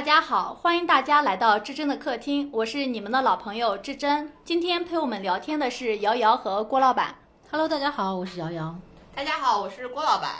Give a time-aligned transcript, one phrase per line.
[0.00, 4.32] 大家好，欢迎大家来到志珍的客厅，我是你们的老朋友志珍。
[4.46, 7.16] 今天陪我们聊天的是瑶瑶和郭老板。
[7.50, 8.74] Hello，大家好，我是瑶瑶。
[9.14, 10.36] 大家好，我是郭老板。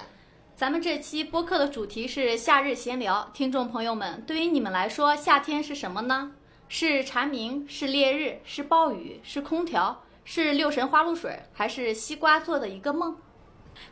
[0.57, 3.29] 咱们这期播客的主题是夏日闲聊。
[3.35, 6.33] 听众朋友们，对于你们来说，夏天是什么呢？
[6.69, 13.15] 是蝉鸣，是烈日，是暴雨，是空调，是六神花露水，还是西瓜做的一个梦？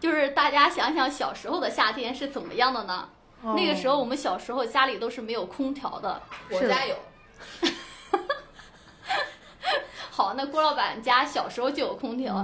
[0.01, 3.11] 就是大家想想小时候的夏天是怎么样的呢？
[3.43, 6.21] 哦那个时候我们小时候家里都是没有空调的。
[6.51, 6.97] 我家有，
[10.11, 12.35] 好，那郭老板家小时候就有空调，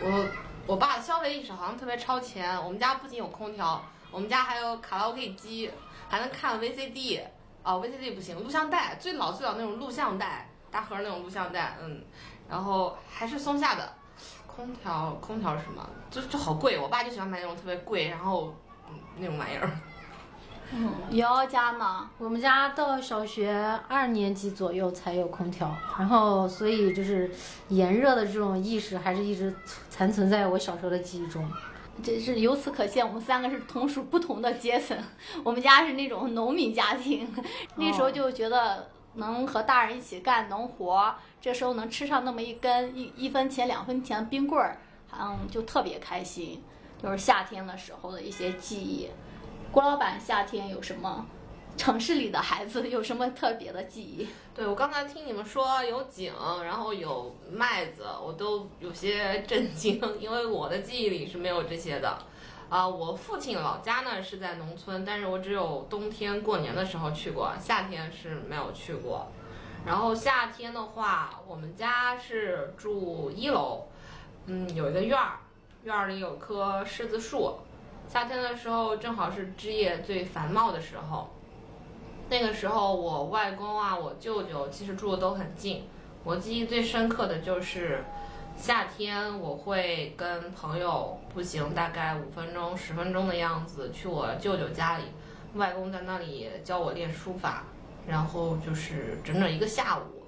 [0.00, 0.26] 我
[0.66, 2.56] 我爸的消费意识好像特别超前。
[2.64, 5.70] 我们家不仅有空调，我们家还有卡拉 OK 机，
[6.08, 7.20] 还能看 VCD。
[7.64, 12.02] 哦，VCD 不行，录像带，最老最老那种录像带，大盒那种录像带，嗯，
[12.48, 13.94] 然后还是松下的。
[14.48, 15.88] 空调，空调是什么？
[16.10, 18.52] 就就好贵，我爸就喜欢买那种特别贵，然后
[18.88, 19.70] 嗯那种玩意儿。
[20.74, 22.08] 嗯，瑶瑶家呢？
[22.18, 27.30] 我们家到小学二年级左右才有空调，然后所以就是
[27.68, 29.54] 炎热的这种意识还是一直
[29.90, 31.46] 残存在我小时候的记忆中。
[32.02, 34.96] 这是由此可见，我们三个是同属不同的阶层。
[35.44, 37.28] 我们家是那种农民家庭，
[37.76, 44.78] 那时候就觉得能和大人一起干农活，这时候能吃上那么一根一一分钱两分钱的冰棍儿，
[45.20, 46.62] 嗯，就特别开心。
[47.02, 49.10] 就是夏天的时候的一些记忆。
[49.72, 51.24] 郭老板夏天有什么？
[51.78, 54.28] 城市里的孩子有什么特别的记忆？
[54.54, 56.30] 对我刚才听你们说有井，
[56.62, 62.18] 然后有麦子，我都有些震惊，因为我的记忆里是没有这些的。
[62.68, 69.26] 啊、我父亲老家呢是在农村，但是我只有冬天过年的时候去过，夏天是没有去过。
[69.86, 73.86] 然后夏天的话，我们家是住一楼，
[74.44, 75.38] 嗯，有一个院儿，
[75.84, 77.56] 院儿里有棵柿子树，
[78.12, 81.30] 夏天的时候正好是枝叶最繁茂的时候。
[82.28, 85.84] 那个时候，我外公啊，我舅舅其实住的都很近。
[86.22, 88.04] 我记忆最深刻的就是
[88.54, 95.04] 夏天，我会跟朋友步行大概五分钟、十分钟的样子去我舅舅家里，
[95.54, 97.64] 外公在那里教我练书法，
[98.06, 100.22] 然后就是整整一个下午，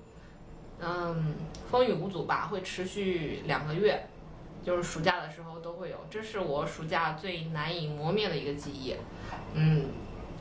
[0.81, 1.34] 嗯，
[1.71, 4.06] 风雨无阻吧，会持续两个月，
[4.64, 8.97] 就是暑假的时候都会有，这是我暑假最难以磨灭的一个记忆，
[9.52, 9.86] 嗯。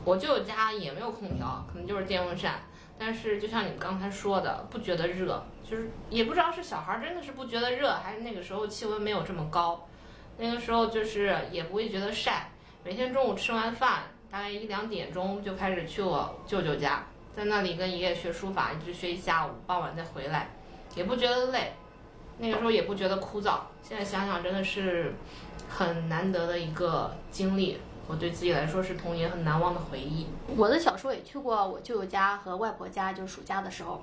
[0.06, 2.60] 我舅舅家也没有空调，可能就是电风扇。
[2.98, 9.88] 但是就像你们刚才说的，不觉得热，就是也不知道是小孩真的是不觉得热，还是那个时候气温没有这么高。
[10.36, 12.50] 那个时候就是也不会觉得晒，
[12.84, 17.02] 每天中午吃完饭，大概一两点钟就开始去我舅舅家，
[17.34, 20.50] 在那里跟爷爷学书法，一直学一下午，傍晚再回来，
[20.94, 21.72] 也不觉得累。
[22.38, 23.58] 那个时候也不觉得枯燥。
[23.82, 25.14] 现在想想，真的是
[25.68, 27.78] 很难得的一个经历。
[28.06, 30.26] 我对自己来说是童年很难忘的回忆。
[30.56, 34.02] 我的小时候也去过我舅舅家和外婆家，就是暑假的时候，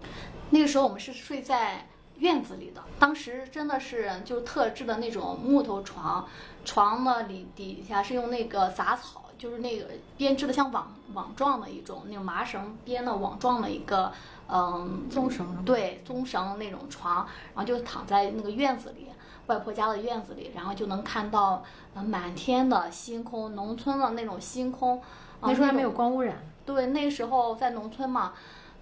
[0.49, 1.87] 那个时候我们是睡在
[2.17, 6.27] 院子里的，当时真的是就特制的那种木头床，
[6.65, 9.85] 床呢里底下是用那个杂草，就是那个
[10.17, 14.11] 编织的像网网状的一种那种麻绳编的网状的一个
[14.51, 17.25] 嗯棕绳对棕绳那种床，
[17.55, 19.07] 然后就躺在那个院子里。
[19.47, 21.61] 外婆家的院子里，然后就能看到
[21.93, 25.01] 呃满天的星空，农村的那种星空。
[25.41, 28.33] 那时候还没有光污染，对，那时候在农村嘛，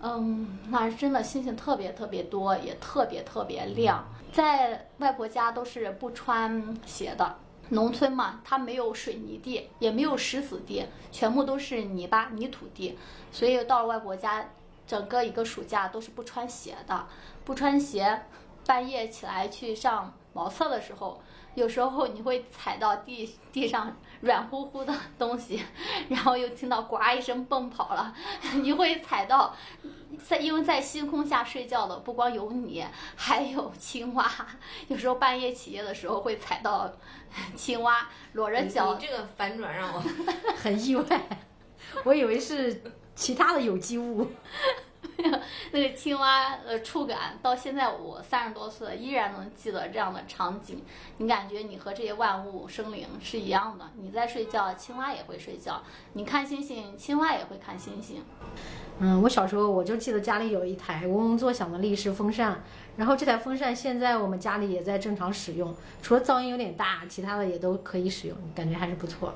[0.01, 4.05] 嗯，那真的星星特别特别多，也特别特别亮。
[4.31, 7.37] 在外婆家都是不穿鞋的，
[7.69, 12.97] 农村嘛，它没有水泥地，也没有石子地，全部都是泥巴泥土地，
[13.31, 14.45] 所以到了外婆家，
[14.89, 17.07] 整个一个暑假都是不穿鞋的，
[17.45, 18.23] 不穿鞋，
[18.65, 21.21] 半夜起来去上茅厕的时候，
[21.53, 25.63] 有时候你会踩到地地上软乎乎的东西，
[26.09, 28.11] 然后又听到呱一声蹦跑了，
[28.63, 29.55] 你会踩到，
[30.27, 32.83] 在因为在星空下睡觉的不光有你，
[33.15, 34.27] 还有青蛙。
[34.87, 36.91] 有时候半夜起夜的时候会踩到
[37.55, 40.03] 青蛙，裸着你脚你这个反转让我
[40.57, 41.05] 很意外。
[42.03, 42.83] 我以为是
[43.19, 44.25] 其他的有机物。
[45.71, 50.81] 那个青蛙呃触感，到现在我三十多岁了，依然能记得这样的场景。
[51.17, 55.73] 你感觉你和这些万物生灵是一样的，你在睡觉，青蛙也会睡觉；
[56.13, 58.23] 你看星星，青蛙也会看星星。
[58.99, 62.63] 嗯，我小时候我就记得家里有一台嗡嗡作响的立式风扇，
[62.95, 69.33] 然后这台风扇现在我们家里也在正常使用，除了噪音有点大，其他的也都可以使用，感觉还是不错。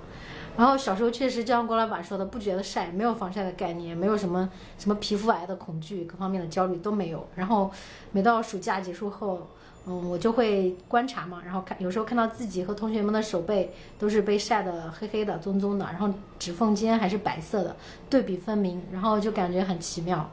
[0.56, 4.48] 然后小时候确实就像郭老板说的，不觉得晒，没有防晒的概念，没有什么
[4.78, 7.28] 什么皮肤癌的恐惧，各方面的焦虑都没有。
[7.36, 7.72] 然后
[8.12, 9.48] 每到暑假结束后，
[9.88, 17.76] 嗯，我就会观察嘛，然后看有时候看到自己和同学们的手背都是被晒得黑黑的、棕棕的，然后指缝间还是白色的，
[18.08, 20.30] 对比分明，然后就感觉很奇妙。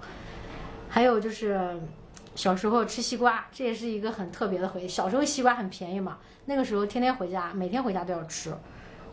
[0.90, 1.80] 还有就是
[2.34, 4.88] 小时候吃西瓜，这也是一个很特别的回忆。
[4.88, 8.52] 小时候西瓜很便宜嘛，那个时候天天回家，每天回家都要吃。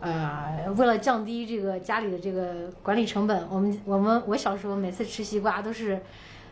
[0.00, 6.02] 呃，为了降低这个家里的这个管理成本，我们我们我小时候每次吃西瓜都是。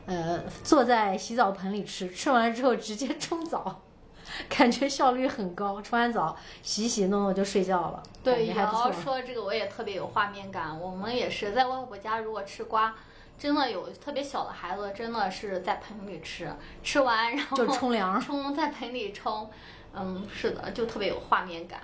[0.09, 3.83] 呃，坐在洗澡盆里吃，吃完了之后直接冲澡，
[4.49, 5.83] 感觉效率很高。
[5.83, 8.01] 冲完澡洗洗弄弄就睡觉了。
[8.23, 10.79] 对，瑶瑶说这个我也特别有画面感。
[10.81, 12.95] 我们也是在外婆家，如果吃瓜，
[13.37, 16.55] 真的有特别小的孩子，真的是在盆里吃，
[16.85, 19.51] 吃完然后就冲凉，冲在盆里冲。
[19.93, 21.81] 嗯，是的，就特别有画面感。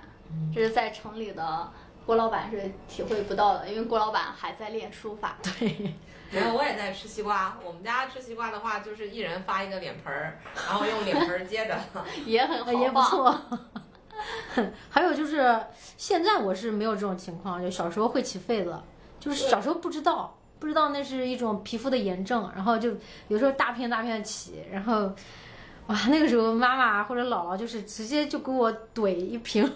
[0.53, 1.71] 这是在城里的
[2.05, 5.37] 郭老板是体会不到的，因为郭老板还在练书法。
[5.41, 5.93] 对。
[6.31, 7.57] 然后我也在吃西瓜。
[7.63, 11.77] 我们家吃西瓜的话，就是一人发一个脸盆儿，然后用脸盆儿接着，
[12.25, 13.39] 也很也不错。
[14.89, 15.59] 还有就是
[15.97, 18.81] 现在我是没有这种情况，就小时候会起痱子，
[19.19, 22.95] 就是小时候不知道，不知道那是一种皮肤的炎症，然后就
[23.27, 25.11] 有时候大片大片起，然后
[25.87, 29.71] 哇，那个时候妈妈或者姥姥就是直接就给我怼一瓶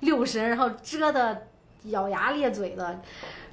[0.00, 1.46] 六神，然后遮的
[1.84, 3.00] 咬牙咧嘴的。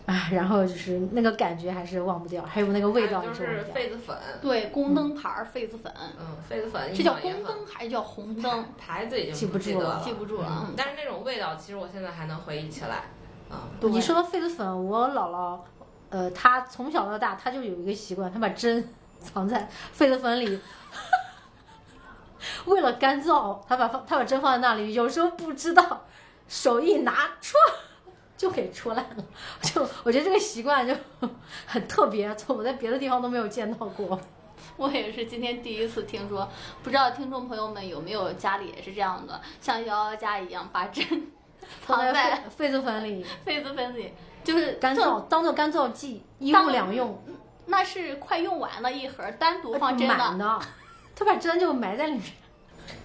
[0.06, 8.66] 哎，然后就是那个感觉还是忘不掉，还有那个味道就是痱子粉，对，宫灯牌痱子粉，嗯，痱子粉，这叫宫灯还是叫红灯？
[8.78, 10.72] 牌子已经记不住了，记不住了。
[10.78, 13.06] 但是那种味道，其实我现在还能回忆起来。
[13.50, 15.60] 啊，你说的痱子粉，我姥姥，
[16.12, 18.88] 呃，她从小到大，她就有一个习惯，她把针
[19.20, 19.68] 藏在
[19.98, 20.60] 痱子粉里，
[22.66, 26.06] 为了干燥，她把放，她把针放在那里，有时候不知道，
[26.48, 27.60] 手一拿，戳。
[28.38, 29.24] 就给出来了，
[29.62, 30.94] 就我觉得这个习惯就
[31.66, 34.20] 很特别，从我在别的地方都没有见到过。
[34.76, 36.46] 我也是今天第一次听说，
[36.84, 41.06] 不知道听众朋友们有没有家里也是这样的，像瑶瑶家一样把针
[41.88, 44.14] 藏在痱子粉里，痱子粉里
[44.44, 47.18] 就是干燥，当做干燥剂，一物两用。
[47.68, 50.60] 那是快用完了一盒，单独放针的。
[51.16, 52.24] 他把针就埋在里面。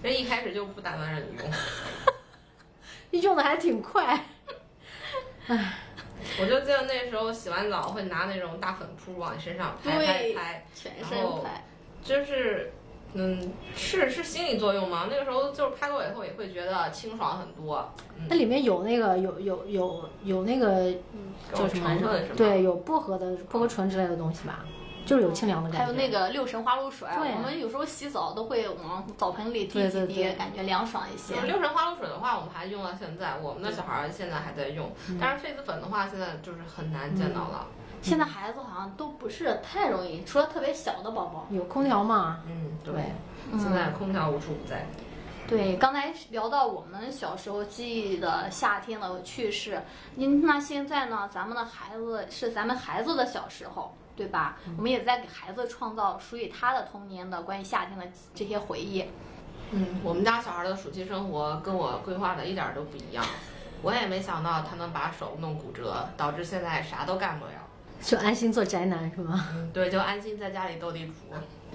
[0.03, 1.49] 人一开始就不打算让你用，
[3.19, 4.25] 用的还挺快。
[5.47, 5.73] 唉，
[6.39, 11.63] 我就记得那时候洗完澡会拿那种大粉扑往你身上拍拍拍，全身拍，
[12.03, 12.71] 就是
[13.13, 15.07] 嗯，是是心理作用吗？
[15.09, 17.91] 那个时候就是拍过以后也会觉得清爽很多。
[18.29, 20.93] 那里面有那个有有有有那个
[21.53, 21.89] 叫什么？
[22.37, 24.63] 对，有薄荷的薄荷醇之类的东西吧。
[25.05, 31.39] 就是有清凉的感觉，还有那个六神花露水，我们有时候洗澡都会往澡盆里滴几滴，感觉凉爽一些。
[31.41, 34.91] 六神花露水的话，我们还用到现在，我们的小孩现在还在用。
[35.19, 37.67] 但是痱子粉的话，现在就是很难见到了。
[38.01, 41.45] 现在孩子好像都不是太容易，除了特别小的宝宝。
[41.49, 42.39] 有空调嘛？
[42.47, 42.93] 嗯，对。
[43.59, 44.85] 现在空调无处不在。
[45.47, 49.81] 对，刚才聊到我们小时候记忆的夏天的趣事，
[50.15, 51.29] 您那现在呢？
[51.29, 53.93] 咱们的孩子是咱们孩子的小时候。
[54.21, 54.55] 对吧？
[54.77, 59.03] 我们也在给孩子创造属于他的童年的关于夏天的这些回忆。
[59.71, 63.25] 嗯，我们家小孩的暑期生活跟我规划的一点都不一样。
[63.81, 67.51] 我也没想到他能把手弄骨折，导致现在啥都干不了，
[67.99, 69.47] 就安心做宅男是吗？
[69.55, 71.13] 嗯，对，就安心在家里斗地主。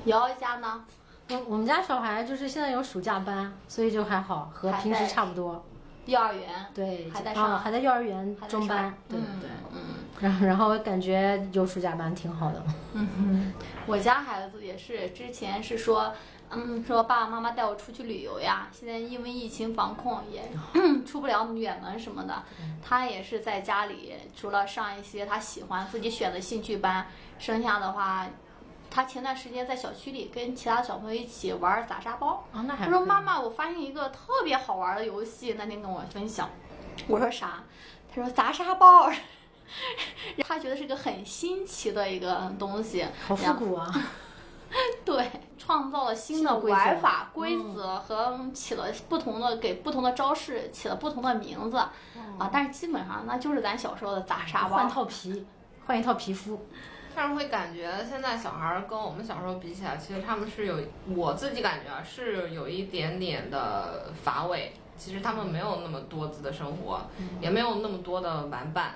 [0.05, 0.85] 瑶瑶家呢？
[1.31, 5.65] 我我们家小孩就是现在有暑假班，所以就还好，和平时差不多。
[6.05, 9.81] 幼儿园对，还在上，还在幼儿园中班，对对，嗯，
[10.21, 12.63] 然后然后我感觉有暑假班挺好的。
[12.95, 13.53] 嗯哼，
[13.87, 16.13] 我家孩子也是，之前是说，
[16.51, 18.69] 嗯，说爸爸妈妈带我出去旅游呀。
[18.73, 20.43] 现在因为疫情防控也
[21.05, 22.43] 出不了远门什么的，
[22.83, 27.07] 他也是在家里，除了上一些他喜欢自己选的兴趣班，
[27.39, 28.27] 剩下的话。
[28.89, 32.45] 他前段时间在小区里跟其他小朋友一起玩砸沙包。
[32.53, 36.49] 他说：“妈妈，我发现一个特别好玩的游戏。”那天跟我分享，
[37.09, 37.65] 我说啥？
[38.09, 39.11] 他说砸沙包。
[40.47, 43.07] 他觉得是个很新奇的一个东西。
[43.27, 43.93] 好复古啊！
[45.05, 52.51] 对，创造了新的玩法规则和起了不同的给不同的招式起了不同的名字啊。
[52.53, 54.77] 但是基本上那就是咱小时候的砸沙包。
[54.77, 55.47] 换套皮，
[55.87, 56.67] 换一套皮肤。
[57.15, 60.77] 但是会感觉现在小孩跟我们小时候比起来，其实他们是有，
[61.15, 64.75] 我自己感觉啊是有一点点的乏味。
[64.99, 67.01] 其实他们没有那么多姿的生活，
[67.41, 68.95] 也没有那么多的玩伴。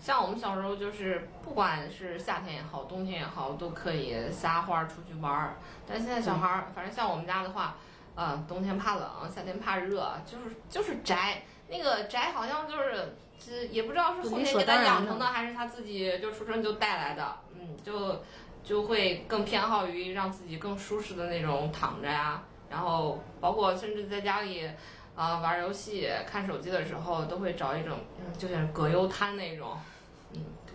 [0.00, 5.56] 像我们小时候，就是不管是夏天也好，冬天也好，都可以撒欢儿出去玩儿。
[5.86, 7.76] 但现在小孩儿，反正像我们家的话，
[8.14, 11.42] 呃，冬天怕冷，夏天怕热，就是就是宅。
[11.68, 13.16] 那个宅好像就是。
[13.42, 17.36] 是也不知道是后天给他养成的，还是他自己就出生就带来的。
[17.54, 18.22] 嗯，就
[18.62, 24.70] 就会更偏好于让自己更舒适的那种躺着呀，然后包括甚至在家里，
[25.16, 29.74] 啊、玩游戏、看手机的时候，都会找一种，嗯，就像葛优瘫那种。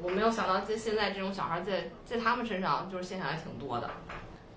[0.01, 3.89] 我没有想到在现在这种小孩在在他们身上就是现象还挺多的。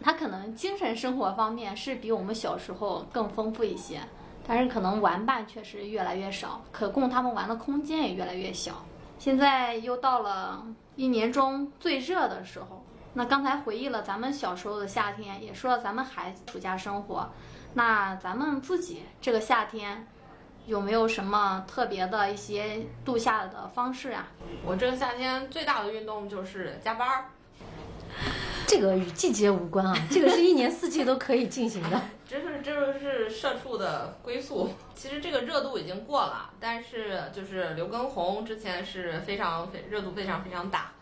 [0.01, 4.01] 他可能精神生活方面是比我们小时候更丰富一些，
[4.47, 8.85] 但是可能玩伴确实越来越少，可供他们玩的空间也越来越小。
[9.19, 10.65] 现在又到了
[10.95, 17.29] 一年中最热的时候，那刚才回忆了咱们小时候的夏天，也说了咱们孩子暑假生活，
[17.75, 20.07] 那咱们自己这个夏天
[20.69, 24.29] 有没有什么特别的一些度夏的方式啊？
[24.63, 27.25] 我这个夏天最大的运动就是加班儿。
[28.67, 31.99] 这个与季节无关啊， 这个是一年四季都可以进行的。
[32.29, 34.71] 这是这是社畜的归宿。
[34.95, 40.93] 其实这个热度已经过了，但是就是刘畊宏之前是非常非热度非常非常大，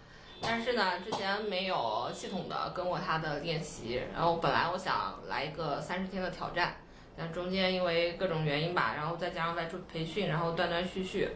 [0.40, 6.76] 但是呢之前没有系统的跟过他的练习，然后本来我想来一个三十天的挑战，
[7.16, 11.28] 但中间因为各种原因吧，然后再加上外出培训，然后断断续续，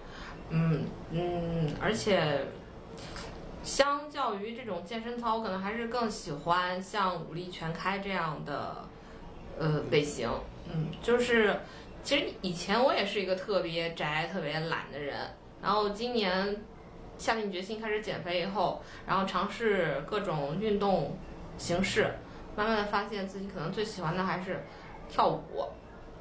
[0.51, 2.45] 嗯嗯，而且。
[3.63, 8.75] 相较于这种健身操，我可能还是更喜欢像武力全开这样的
[9.59, 10.31] 呃类型，
[10.67, 11.55] 嗯，就是
[12.03, 15.15] 其实以前我也是一个特别宅、特别懒的人，
[15.63, 16.57] 然后今年
[17.19, 21.19] 下定决心开始减肥以后，然后尝试各种运动
[21.59, 22.15] 形式，
[22.57, 24.65] 慢慢的发现自己可能最喜欢的还是
[25.11, 25.64] 跳舞。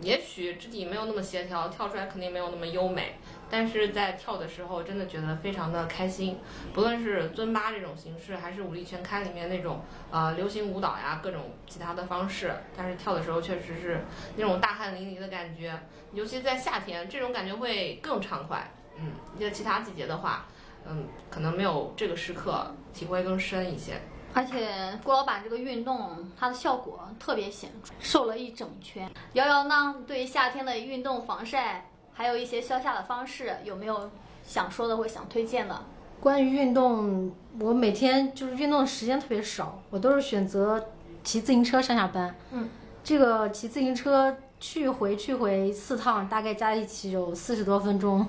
[0.02, 3.16] 也许肢体没有那么协调，跳出来肯定没有那么优美，
[3.50, 6.40] 但是在跳的时候真的觉得非常的开心。
[6.74, 14.00] 不论是尊巴这种形式，还是武力全开里面那种呃流行舞蹈呀，各种其他的方式，但是跳的时候确实是
[14.38, 15.78] 那种大汗淋漓的感觉，
[16.14, 18.72] 尤其在夏天，这种感觉会更畅快。
[18.96, 20.46] 嗯，在其他季节的话，
[20.88, 24.00] 嗯，可能没有这个时刻体会更深一些。
[24.34, 29.10] 而且郭老板这个运动，它的效果特别显著，瘦了一整圈。
[29.34, 34.10] 瑶瑶呢，对于夏天的运动、防晒，还有一些消夏的方式，有没有
[34.46, 35.84] 想说的或想推荐的？
[36.20, 40.90] 关于运动，我每天就是运动的时间特别少，我都是选择
[41.24, 42.36] 骑自行车上下班。
[42.52, 42.70] 嗯，
[43.04, 48.28] 这个骑自行车去回去回四趟，大概加一起有四十多分钟，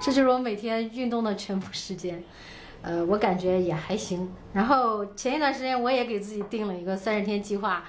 [0.00, 2.22] 这就是我每天运动的全部时间。
[2.84, 4.30] 呃，我感觉也还行。
[4.52, 7.82] 然后前一段时间我也给自己定了一个三十天计划，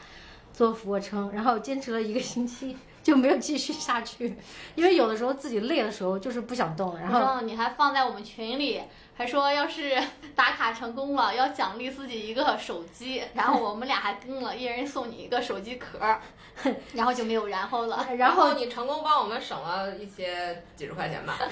[0.54, 4.38] 做俯卧撑，然后坚持了一个星期就没有继续下去，
[4.74, 8.82] 因为有的时候自己累的时候就是不想动，然后你还放在我们群里，
[9.18, 10.02] 还说要是
[10.34, 16.22] 打卡成功了，要奖励自己一个手机，然后我们俩还跟了，一人送你一个手机壳儿，
[16.96, 18.08] 然后就没有然后了。
[18.18, 21.38] 然后你成功帮我们省了一些几十块钱吧。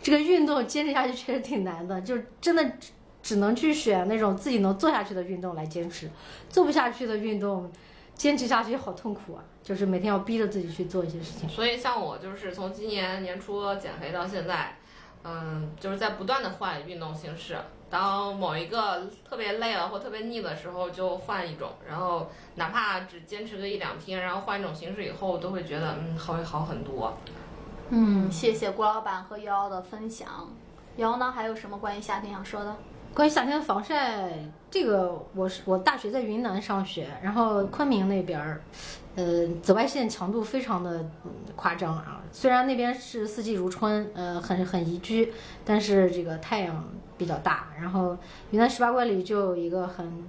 [0.00, 6.08] 这个运动坚持下去确实挺难的，就真的只只能去选那种自己能做下去的运动来坚持，
[6.48, 7.70] 做不下去的运动，
[8.14, 9.44] 坚持下去好痛苦啊！
[9.62, 11.48] 就是每天要逼着自己去做一些事情。
[11.48, 14.78] 所以像我就是从今年年初减肥到现在，
[15.24, 17.56] 嗯，就是在不断的换运动形式。
[17.90, 27.16] 当某一个特别累了或特别腻的时候，就换一种，然后哪怕只坚持个一两天，然后换一种形式以后，都会觉得嗯，会好很多。
[27.90, 30.28] 嗯，谢谢郭老板和瑶瑶的分享。
[30.96, 32.76] 瑶瑶呢，还有什么关于夏天想说的？
[33.14, 34.30] 关于夏天的防晒，
[34.70, 38.60] 这个我是我大学在云南上学，然后昆明那边儿，
[39.16, 42.20] 呃，紫外线强度非常的嗯夸张啊。
[42.30, 45.32] 虽然那边是四季如春，呃，很很宜居，
[45.64, 46.84] 但是这个太阳
[47.16, 47.68] 比较大。
[47.80, 48.16] 然后
[48.50, 50.28] 云南十八怪里就有一个很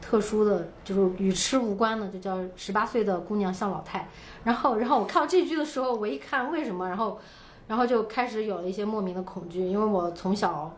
[0.00, 4.08] 特殊的，就是与吃无关的，就叫十八岁的姑娘像老太。
[4.44, 7.20] 然后，然后我看到这句的时候，我一看为什么，然后，
[7.68, 10.74] 然后就开始有了一些莫名的恐惧，因为我从小。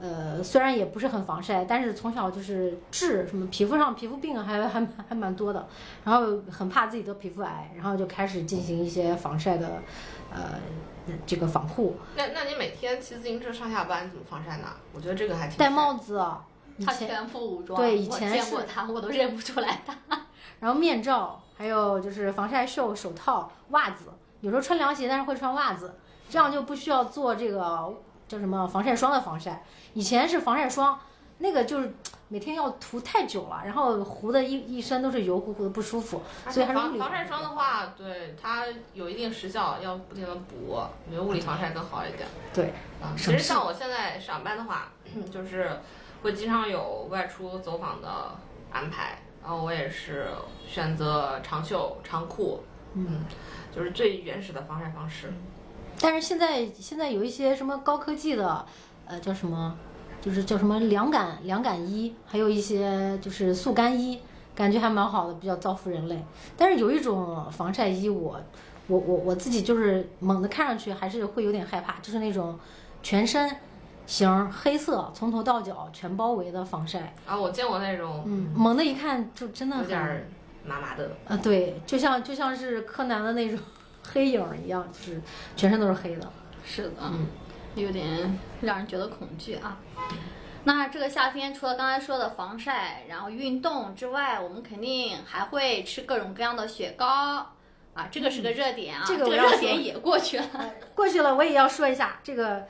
[0.00, 5.66] 呃，虽然也不是很防晒，但是从小就是治什么皮肤上皮肤病还还还蛮多的，
[6.04, 9.82] 然后很怕自己得皮肤癌，然后就开始进行一些防晒的，
[10.32, 10.54] 呃，
[11.26, 11.96] 这个防护。
[12.16, 14.68] 那那你每天骑自行车上下班怎么防晒呢？
[14.92, 16.24] 我觉得这个还挺戴帽子，
[16.84, 19.94] 他全副武装，对以前我见过是他，我都认不出来他。
[20.60, 24.06] 然后面罩，还有就是防晒袖、手套、袜子，
[24.40, 25.94] 有时候穿凉鞋，但是会穿袜子，
[26.28, 27.92] 这样就不需要做这个
[28.26, 29.62] 叫什么防晒霜的防晒。
[29.94, 30.98] 以前是防晒霜，
[31.38, 31.94] 那个就是
[32.26, 36.20] 每天要涂太久了，然后糊的一一身都是油乎乎的，不舒服。
[36.50, 42.28] 所以还是防防晒霜的话，对它有一定时效，要不停的补，我觉得物理防晒更好一点。
[42.52, 44.88] 对，啊，其实像我现在上班的话，
[45.32, 45.80] 就是
[46.22, 48.08] 会经常有外出走访的
[48.70, 50.26] 安排，然后我也是
[50.66, 52.60] 选择长袖长裤，
[52.94, 53.20] 嗯，
[53.74, 55.32] 就是最原始的防晒方式。
[56.00, 58.64] 但是现在现在有一些什么高科技的，
[59.06, 59.76] 呃，叫什么，
[60.20, 64.20] 就是叫什么凉感凉感衣，还有一些就是速干衣，
[64.54, 66.22] 感觉还蛮好的，比较造福人类。
[66.56, 68.40] 但是有一种防晒衣我，
[68.86, 72.58] 我我我自己就是猛的看上去还是会有点害怕，就是那种
[73.02, 73.56] 全身
[74.08, 77.14] 型黑色，从头到脚全包围的防晒。
[77.26, 80.26] 啊，我见过那种嗯，猛的一看就真的有点儿
[80.64, 81.10] 麻麻的。
[81.28, 83.58] 啊，对，就像就像是柯南的那种
[84.14, 85.20] 黑影一样，就是
[85.54, 86.26] 全身都是黑的。
[86.64, 87.26] 是的，嗯
[87.74, 89.76] 有点让人觉得恐惧啊。
[90.64, 97.46] 那这个夏天除了刚才说的防晒，然后运动之外，我们肯定还会吃各种各样的雪糕
[97.92, 100.46] 啊，这个是个热点啊，这个热点也过去了。
[100.96, 102.66] 过去了，我也要说一下这个。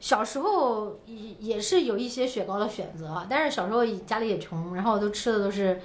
[0.00, 5.80] 小时候也也是有一些雪糕的选择，但是小时候家里也穷，然后都吃的都是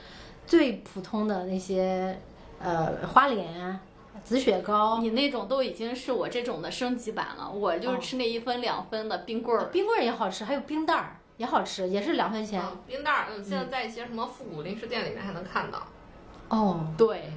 [0.46, 2.20] 最普通的那些
[2.60, 3.80] 呃花脸、
[4.24, 9.66] 紫雪糕、你那种都已经是我这种的升级版了，我就是吃那一分两分的冰棍儿。
[9.72, 12.62] 冰棍儿也好吃，还有冰袋儿也好吃，也是两分钱。
[12.62, 15.82] 嗯，冰袋儿，嗯，现在在一些什么复古零食店里面还能看到。
[16.50, 17.34] 哦，对，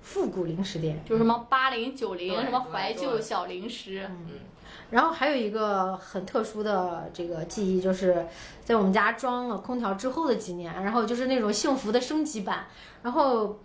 [0.00, 1.02] 复古零食店。
[1.04, 4.08] 就什么八零九零什么怀旧小零食，
[4.90, 8.26] 然后还有一个很特殊的这个记忆，就是
[8.64, 12.66] 在我们家装了空调之后的几年，然后就是那种幸福的升级版。
[13.02, 13.60] 然后，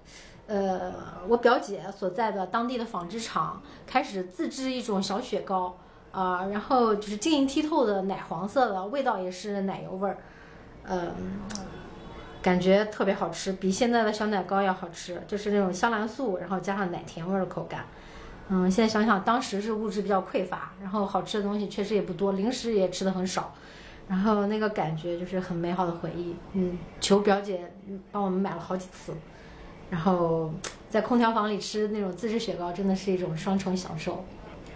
[0.47, 0.93] 呃，
[1.27, 5.77] 我表姐所在的当地的纺织厂开始自制一种小雪糕，
[6.11, 10.17] 啊、然后就是晶莹剔透的奶黄色的，味道也是奶油味儿，
[10.83, 11.11] 呃，
[12.41, 17.85] 感觉特别好吃，比现在的小奶糕要好吃，就是那种香兰素，然后加上奶甜味儿的口感。
[18.49, 23.53] 嗯，现在想想，当时是物质比较匮乏，然后好吃的东西确实也不多，零食也吃的很少，
[24.07, 26.35] 然后那个感觉就是很美好的回忆。
[26.53, 29.15] 嗯，求表姐嗯帮我们买了好几次，
[29.89, 30.53] 然后
[30.89, 34.23] 在空调房里吃那种自制雪糕，真的是一种双重享受。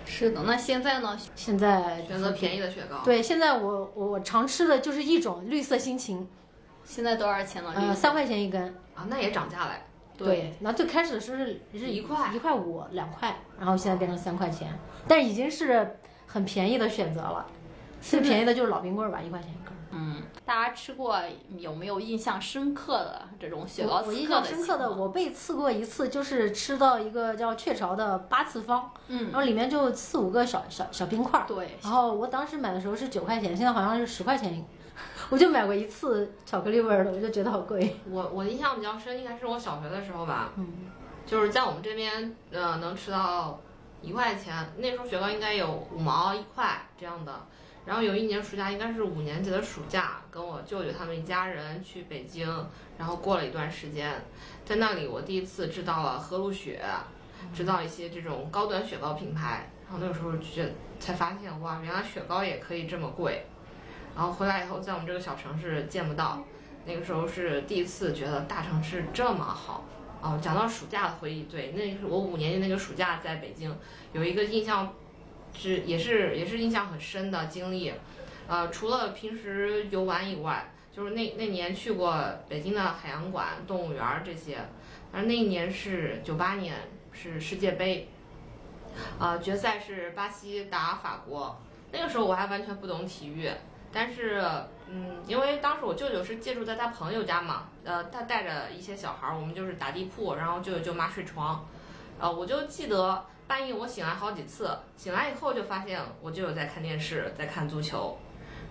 [0.05, 0.41] 是的。
[0.43, 1.15] 那现在呢？
[1.35, 3.03] 现在选择便宜的雪糕。
[3.05, 6.27] 对，现在我我我常吃的就是一种绿色心情，
[6.83, 7.71] 现在多少钱了？
[7.75, 8.75] 呃，三块钱一根。
[8.95, 9.73] 啊，那也涨价了。
[10.25, 14.71] 对，那最开始的时候是是一块一块五两块，然后现在变成三块钱，
[15.07, 15.97] 但已经是
[16.27, 17.45] 很便宜的选择了。
[18.01, 19.75] 最便宜的就是老冰棍儿吧，一块钱一根儿。
[19.91, 21.19] 嗯，大家吃过
[21.57, 34.67] 有没有印象深刻的这种雪糕我我印象深刻的，我被刺过一次，就是吃到一个叫雀巢的八次方，嗯然后里面就四五个小小小冰块儿，对，然后我当时买的时候是九块钱，现在好像是十块钱一个，
[35.29, 37.95] 我就买过一次巧克力味儿的，我就觉得好贵。
[38.09, 40.67] 我我印象比较深，应该是我小学的时候吧，嗯，
[41.25, 43.59] 就是在我们这边，呃，能吃到
[44.01, 47.39] 一块钱，那时候雪糕应该有五毛一块这样的。
[47.85, 52.47] 然后有一年暑假，应该是五年级的暑假，跟我舅舅他们一家人去北京，
[52.97, 54.13] 然后过了一段时间，
[54.65, 56.81] 在那里我第一次知道了和路雪，
[57.53, 59.71] 知道一些这种高端雪糕品牌。
[59.85, 60.63] 然后那个时候就
[60.99, 63.45] 才发现，哇，原来雪糕也可以这么贵。
[64.19, 66.43] 然后回来以后，在我们这个小城市见不到，
[66.83, 69.85] 那个时候是第一次觉得大城市这么好。
[70.21, 73.73] 哦，讲到暑假的回忆，对，那是我五年级那个暑假在北京，
[74.11, 74.93] 有一个印象
[75.53, 77.93] 是也是也是印象很深的经历。
[78.45, 84.57] 呃，除了平时游玩以外，就是那那年去过北京的海洋馆、动物园这些。
[85.13, 86.75] 而那一年是九八年，
[87.13, 88.09] 是世界杯，
[89.17, 91.57] 呃，决赛是巴西打法国。
[91.93, 93.49] 那个时候我还完全不懂体育，
[93.91, 94.43] 但是，
[94.87, 101.65] 嗯，因为当时我舅舅是借住在他朋友家嘛，呃，他带着一些小孩儿，我们就是打地铺，然后舅舅舅妈睡床，
[102.19, 108.17] 呃，我就记得半夜我醒来好几次，醒来以后就发现我舅舅在看电视，在看足球，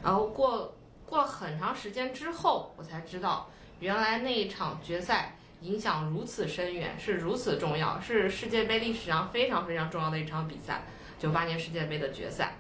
[0.02, 0.72] 然后过
[1.04, 3.50] 过了很长时间之后，我才知道
[3.80, 10.82] 原来那一场决赛影响如此深远，是如此重要，是世界杯历史上非常非常重要的一场比赛，
[11.18, 12.54] 九八年世界杯的决赛。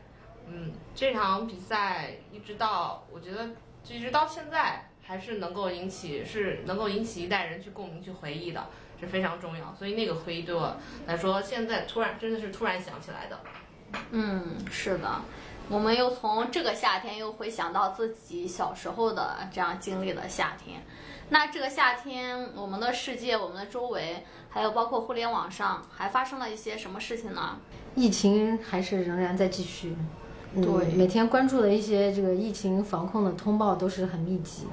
[0.50, 3.48] 嗯，这场比赛一直到我觉得，
[3.84, 8.66] 就一直到现在还是能够引起，是能够引起一代人去共鸣、去回忆的，
[8.98, 9.74] 是非常重要。
[9.78, 13.38] 所以那个回忆对我来说，现在突然真的是突然想起来的。
[14.10, 15.20] 嗯，是的，
[15.68, 20.82] 我们又从这个夏天又回想到自己小时候的这样经历的夏天。
[21.30, 27.58] 那这个夏天，我们的世界、我们的周围，还有包括互联网上，还发生了一些什么事情呢？
[27.94, 29.94] 疫情还是仍然在继续。
[30.54, 34.66] 嗯对每天关注的一些这个疫情防控的通报都是很密集，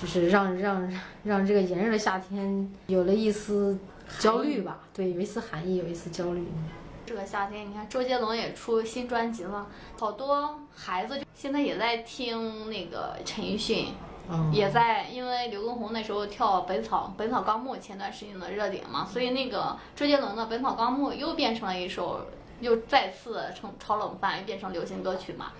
[0.00, 0.92] 就是让让
[1.24, 3.78] 让这个炎热的夏天有了一丝
[4.18, 4.80] 焦虑吧。
[4.92, 6.44] 对，有一丝寒意，有一丝焦虑。
[7.06, 9.66] 这个夏天，你看周杰伦也出新专辑了，
[9.98, 13.88] 好多孩子现在也在听那个陈奕迅，
[14.30, 22.20] 嗯，也在因为刘畊宏那时候跳《本草本草纲目》前段时间的热点嘛，所以那个周杰伦的《本草纲目》又变成了一首，
[22.62, 25.52] 又再次成炒冷饭，又变成流行歌曲嘛。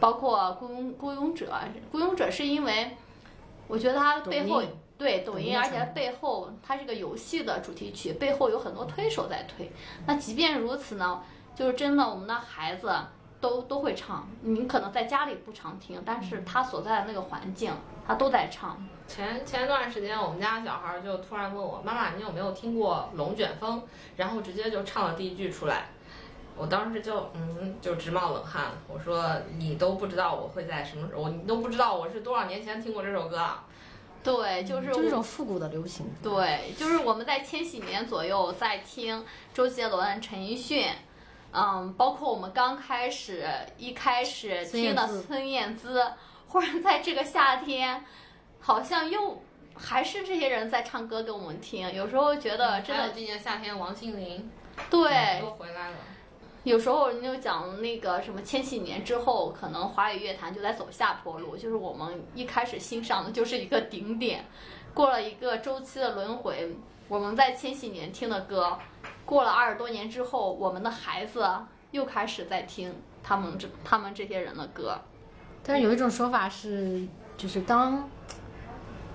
[0.00, 1.46] 包括《孤勇孤勇者》，
[1.92, 2.96] 《孤勇者》是因为
[3.68, 9.70] 我觉得它背后抖对抖音，而且背后它这个游戏的主题曲，背后有很多推手在推。
[10.06, 11.22] 那即便如此呢，
[11.54, 12.92] 就是真的我们的孩子
[13.40, 17.72] 都都会唱，你可能在家里不常听，但是他所在的那个环境，
[18.06, 18.84] 他都在唱。
[19.06, 23.80] 前前一段时间，我们家小孩儿就突然问我：“妈妈，你有没有听过《龙卷风》？”
[24.16, 25.86] 然后直接就唱了第一句出来。
[26.58, 28.66] 我当时就嗯，就直冒冷汗。
[28.88, 33.64] 我说：“你都不知道我会在什么时候，你都不知道我是多少年前听过这首歌啊。
[34.22, 36.04] 对，就是就这我种复古的流行。
[36.22, 40.88] 对，就是我们在千禧年左右在听周杰伦、陈奕迅，
[41.52, 46.04] 嗯，包括我们刚开始一开始听的孙燕姿
[46.48, 48.04] 忽然在这个夏天，
[48.60, 49.40] 好像又
[49.76, 54.50] 还是这些人在唱歌给我们听，有时候觉得真的还有今年夏天，王心凌
[54.90, 55.96] 对，又回来了。
[56.68, 64.44] 有时候你就讲那个什么千禧年之后，可能华语乐坛就在走下坡路，就是我们一开始欣赏的就是一个顶点，
[64.92, 66.76] 过了一个周期的轮回，
[67.08, 68.78] 我们在千禧年听的歌，
[69.24, 71.42] 过了二十多年之后，我们的孩子
[71.90, 75.00] 又开始在听他们这他们这些人的歌。
[75.62, 78.06] 但是有一种说法是，就是当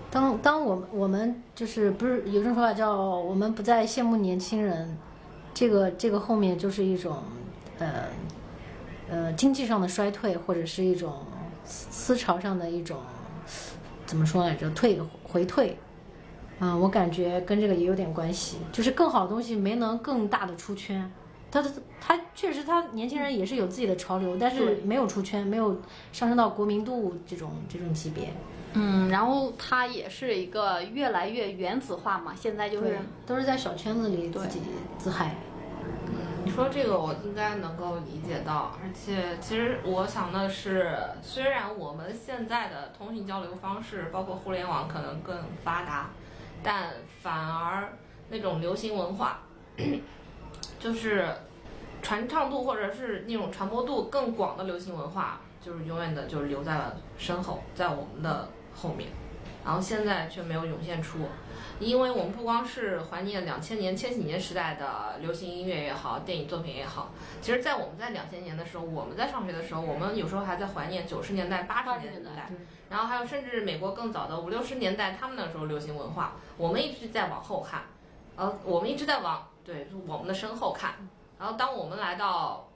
[0.09, 4.97] 当当我们我们就是不是有一种说法叫我们不再羡慕年轻人，
[5.53, 7.21] 这个这个后面就是一种
[7.79, 8.05] 呃
[9.09, 11.25] 呃经济上的衰退，或者是一种
[11.65, 12.97] 思思潮上的一种
[14.05, 15.77] 怎么说来着退回退。
[16.59, 21.11] 嗯，我感觉跟这个也有点关系，就是更好的东西没能更大的出圈。
[21.51, 25.79] 他的他确实，他年轻人也是有自己的潮流，但是没有出圈，没有
[26.11, 28.29] 上升到国民度这种这种级别。
[28.73, 34.61] 嗯，然后他也是一个越来越原子化嘛，现在就是，都是在小圈子里自己
[34.97, 35.35] 自嗨。
[36.45, 46.09] 你说这个我应该能够理解到，而且其实我想的是，虽然我们现在的通讯交流方式，包括互联网可能更发达，
[46.61, 47.93] 但反而
[48.29, 49.39] 那种流行文化，
[50.79, 51.33] 就是
[52.01, 59.09] 传唱度或者是那种传播度更广的流行文化，就是永远的就留在了身后，在我们的后面，
[59.63, 61.19] 然后现在却没有涌现出。
[61.79, 72.49] 因为我们不光是怀念两千年、千禧年时代的流行音乐也好，电影作品也好，其实，在我们在两千年的时候，我们在上学的时候，我们有时候还在怀念九十年代、八十80年年代
[72.89, 77.81] 然后还有甚至美国更早的五六十年代，他们那时候流行文化，我们一直在往后看，
[78.35, 80.93] 呃，我们一直在往对我们的身后看，
[81.39, 82.69] 然后当我们来到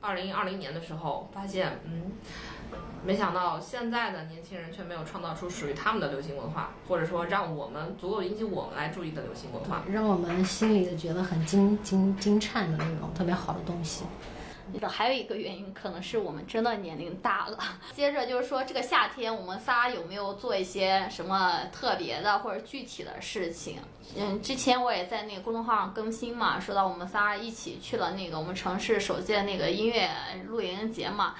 [0.00, 2.12] 二零二零年的时候，发现，嗯。
[3.04, 9.82] 没想到现在的年轻人却没有创造出属于他们的流行文化，或者说让我们足够引起我们来注意的流行文化。
[9.90, 14.04] 让我们心里觉得很惊惊惊颤的那种特别好的东西。
[14.86, 17.56] 还有一个原因，可能是我们真的年龄大了。
[17.96, 23.78] 接着就是说，这个夏天我们仨有没有做一些什么特别的或者具体的事情？
[24.14, 30.10] 嗯，之前我也在那个公众号上更新嘛，说到我们仨一起去了那个我们城市首届那个音乐
[30.48, 31.34] 露营节嘛。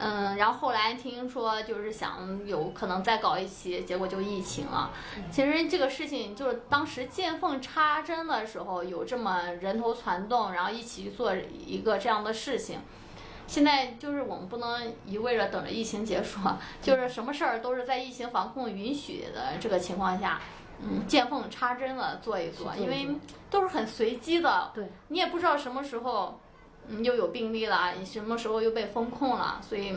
[0.00, 4.90] 嗯，然后后来听说就是想有可能再搞一期，结果就疫情了。
[5.30, 12.80] 其实这个事情就是当时见缝插针的时候，有这么人头攒动，然后一起去做一个这样的事情。
[13.46, 16.38] 现在就是我们不能一味着等着疫情结束，
[16.80, 20.40] 就是什么事儿都是在疫情防控允许的这个情况下，
[20.80, 23.08] 嗯，见缝插针的做一做，因为
[23.50, 26.38] 都是很随机的，对，你也不知道什么时候，
[26.90, 29.96] 嗯，又有病例了，你什么时候又被封控了，所以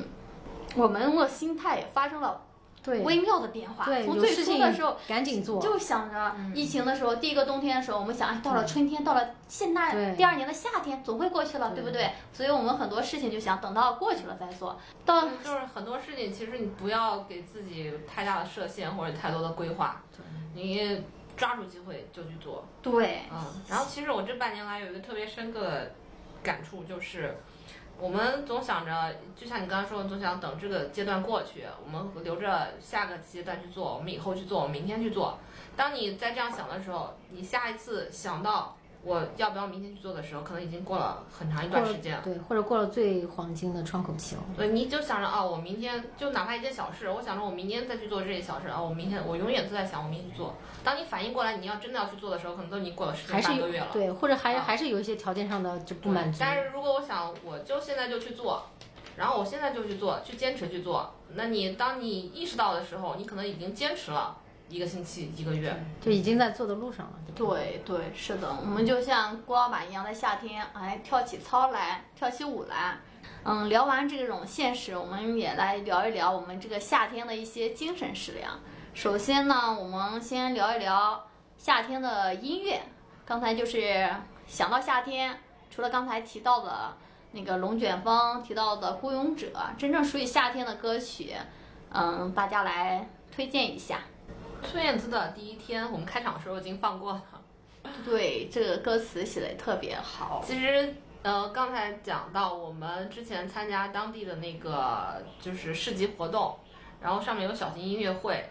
[0.76, 2.42] 我们的心态也发生了
[2.84, 3.86] 对微妙的变化。
[4.06, 4.98] 从最初的时候。
[5.08, 5.62] 赶紧做。
[5.62, 12.12] 就想着疫情的时候，第一个冬天的时候，我们想，哎，到了春天，到了现在第二年的夏天，总会过去了，对对不对？
[12.32, 14.78] 所以我们很多事情就想等到过去了再做。
[15.06, 20.02] 到就是很多事情，其实你不要给自己太大的设限或者太多的规划，
[20.54, 21.02] 你
[21.38, 22.66] 抓住机会就去做。
[22.82, 25.96] 对，嗯，然后其实我这半年来有一个特别深刻的
[26.44, 27.38] 感触，就是
[27.98, 35.40] 我们总想着，就像你刚刚说的，总想等这个阶段过去，我们留着下个阶段去做，我们以后去做，我们明天去做。
[35.76, 42.22] 当你在这样想的时候，你下一次想到我要不要明天去做的时候，可能已经过了很长一段时间了。
[42.24, 44.42] 对，或者过了最黄金的窗口期了。
[44.56, 50.54] 对，你就想着啊，我明天就哪怕一件小事，我想着我明天再去做这些小事啊，我明天我永远都在想我明天去做。
[50.84, 53.88] 当你反应过来你要真的要去做的时候，可能都已经过了十天半个月了。
[53.92, 56.38] 对，或者还啊还是有一些条件上的就不满足。
[56.40, 58.64] 但是如果我想，我就现在就去做，
[59.18, 64.38] 然后我现在就去做，去坚持去做，那你当你意识到的时候，你可能已经坚持了
[64.70, 65.76] 一个星期、一个月。
[66.02, 67.14] 就已经在做的路上了。
[67.36, 72.98] 对对对，是的，我们就像郭老板一样，在夏天哎跳起操来，跳起舞来。
[73.46, 78.60] 嗯，聊完这种现实，我们也来聊一聊我们这个夏天的一些精神食粮。
[78.94, 82.82] 首先呢，我们先聊一聊夏天的音乐。
[83.26, 84.10] 刚才就是
[84.48, 85.38] 想到夏天，
[85.70, 86.96] 除了刚才提到的
[87.32, 91.34] 那个龙卷风，提到的孤勇者，真正属于夏天的歌曲，
[91.92, 94.02] 嗯，大家来推荐一下。
[94.64, 97.24] 孙燕姿的第一天，我们开场的时候已经放过了。
[98.06, 100.42] 对，这个歌词写的也特别好。
[100.44, 106.58] 其实，呃，刚才讲到我们之前参加当地的那个就是市集活动，
[107.02, 108.50] 然后上面有小型音乐会，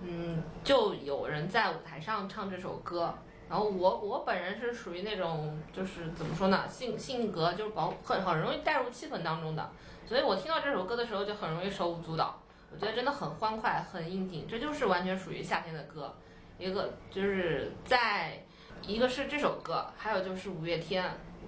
[0.00, 3.12] 嗯，就有人在舞台上唱这首歌。
[3.48, 9.70] 然后我我本人是属于那种就是怎么说呢，性性格就是保很很容易带入气氛当中的，
[10.06, 12.40] 所以我听到这首歌的时候就很容易手舞足蹈。
[12.72, 16.14] 我觉得真的很欢快，很应景，这就是完全属于夏天的歌。
[16.58, 18.42] 一个就是在。
[18.86, 21.04] 一个是这首歌，还有就是五月天，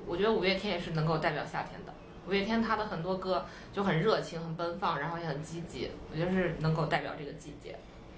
[0.06, 1.94] 我觉得五月天也是能够代表夏天的。
[2.28, 7.74] 五月天他的很多歌就很热情、很奔放，然后也很积极，我觉得是能够代表这个季节。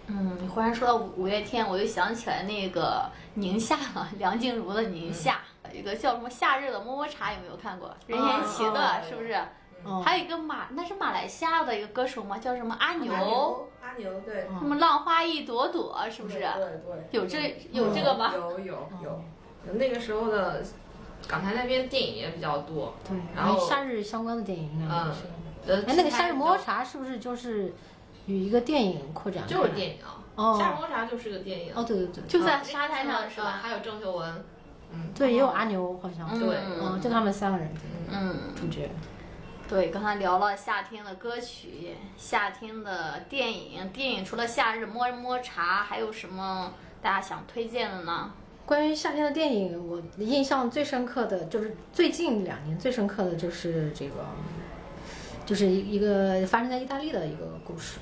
[0.09, 5.41] 嗯，忽然说到五月天，我又想起来那个宁夏了， 梁静茹的《宁夏》，
[5.73, 7.97] 一个叫什么《夏日的么么茶》，有没有看过？
[8.09, 9.41] 任贤齐的，是不是？
[10.03, 12.39] 还有一个马，那是马来西亚的一个歌手吗？
[12.39, 13.69] 叫什么阿牛？
[13.83, 14.47] 阿牛对。
[14.59, 16.39] 什么浪花一朵朵，是不是？
[16.39, 17.09] 对对。
[17.11, 18.33] 有这有这个吗？
[18.35, 19.21] 有有有。
[19.75, 20.63] 那个时候的
[21.29, 22.95] 港台那边电影也比较多。
[23.07, 23.17] 对。
[23.37, 25.21] 然后夏日相关的电影应该是。
[25.67, 25.83] 呃。
[25.87, 27.75] 哎，那个夏日么么茶是不是就是
[28.27, 29.47] 与一个电影扩展？
[29.47, 29.97] 就是电影。
[30.35, 30.57] 哦。
[30.59, 31.73] 夏日么么茶就是个电影。
[31.75, 32.25] 哦，对对对。
[32.27, 33.61] 就在沙滩上是吧？
[33.63, 34.45] 还有郑秀文。
[34.93, 35.13] 嗯。
[35.15, 36.39] 对，也有阿牛，好像。
[36.39, 36.57] 对。
[36.81, 37.71] 嗯，就他们三个人。
[38.11, 38.55] 嗯。
[38.57, 38.91] 主角。
[39.67, 43.89] 对，刚才聊了夏天的歌曲，夏天的电影。
[43.91, 48.31] 电影除了《夏日么么茶》，还有什么大家想推荐的呢？
[48.67, 54.27] 关于夏天的电影，我印象最深刻的就是最近两年最深刻的就是这个，
[55.47, 57.99] 就是一一个发生在意大利的一个故事。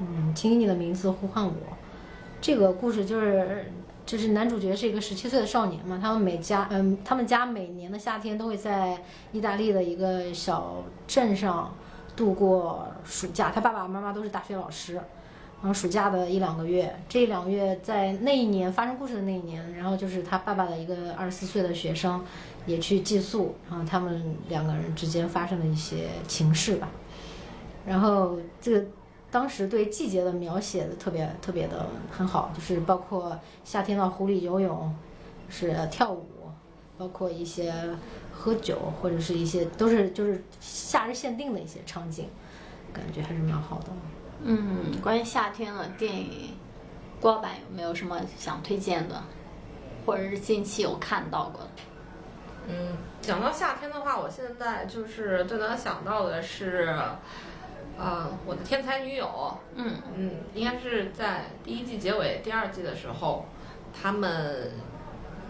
[0.00, 1.54] 嗯，请以你的名字呼唤我。
[2.40, 3.70] 这个故事就是。
[4.06, 11.74] 就是男主角是一个十七岁的少年嘛，他们每家嗯，他们家每年的夏天都会在意大利的一个小镇上
[12.14, 13.50] 度过暑假。
[13.50, 22.24] 他爸爸妈妈都是大学老师，然后暑假的一两个月，这两个月在那一年发生故事的那一年，然后就是他爸爸的一个二十四岁的学生
[22.64, 26.88] 也去寄宿，然后他们两个人之间发生了一些情事吧，
[27.84, 28.86] 然后这个。
[29.36, 34.96] 当时对季节的描写的特别特别的很好，就是包括夏天到湖里游泳，
[35.50, 36.26] 是跳舞，
[36.96, 37.70] 包括一些
[38.32, 42.30] 喝酒或者是一些都是就是夏日限定的一些场景，
[42.94, 43.88] 感觉还是蛮好的。
[44.42, 46.56] 嗯，关于夏天的电影，
[47.20, 49.22] 郭老板有没有什么想推荐的，
[50.06, 51.68] 或者是近期有看到过的？
[52.68, 56.96] 嗯，讲到夏天的话，我现在就是最能想到的是。
[57.98, 63.46] 呃，我的天才女友，嗯嗯，应该是在第一季结尾、第二季的时候，
[63.92, 64.70] 他们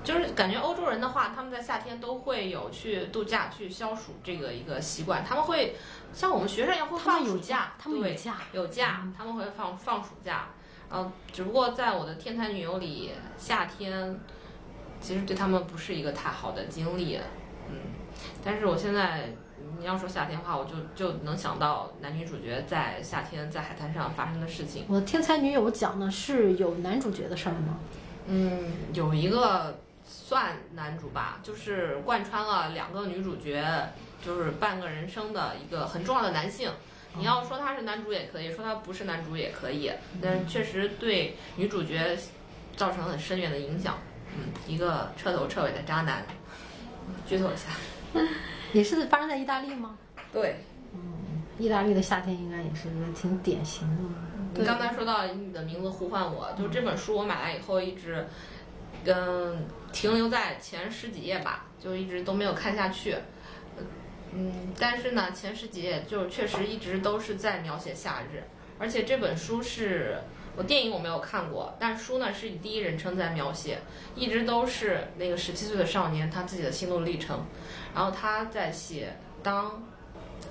[0.05, 5.25] 就是感觉欧洲人的话，他们在夏天都会有去度假、去消暑这个一个习惯。
[5.25, 5.75] 他们会
[6.13, 10.47] 像我们学生一样会放暑假，他们有假，有假，他们会放放暑假。
[10.89, 14.21] 呃，只不过在我的天才女友里，夏天
[15.01, 17.19] 其实对他们不是一个太好的经历，
[17.71, 17.77] 嗯，
[18.45, 19.31] 但是我现在。
[19.79, 24.85] 你要说夏天的话，我就就能想到男女主角在夏天在海滩上发生的事情。
[24.89, 27.79] 我的天才女友讲的是有男主角的事儿吗？
[28.27, 33.91] 嗯，有一个算男主吧，就是贯穿了两个女主角，
[34.25, 36.71] 就是半个人生的一个很重要的男性。
[37.19, 39.91] 你要说他是男主也可以说他不是男主也可以，
[40.23, 42.17] 但确实对女主角
[42.77, 43.99] 造成很深远的影响。
[44.35, 46.25] 嗯，一个彻头彻尾的渣男。
[47.27, 47.71] 剧透一下。
[48.73, 49.97] 也是发生在意大利吗？
[50.33, 50.57] 对，
[50.93, 54.61] 嗯，意大利的夏天应该也是挺典型的。
[54.61, 58.27] 你刚才说到你的名字呼唤我，就这本书我买来以后一直，
[59.05, 63.17] 跟停留在前十几页吧，就一直都没有看下去。
[64.33, 68.43] 嗯，但是呢，前十几页就确实一直都是在描写夏日，
[68.79, 70.19] 而且这本书是
[70.57, 73.79] 我电影我没有看过，但书呢是以第一人称在描写，
[74.15, 77.45] 一直都是那个十七岁的少年他自己的心路历程。
[77.95, 79.83] 然后他在写，当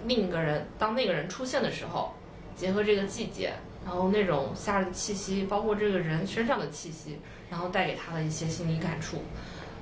[0.06, 2.14] 另一个人当那个人出现的时候，
[2.56, 9.24] 结合这个季节，然后那种夏日的气息，包括这个人身上的气息，然后带给他的一些心理感触，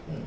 [0.08, 0.22] 嗯。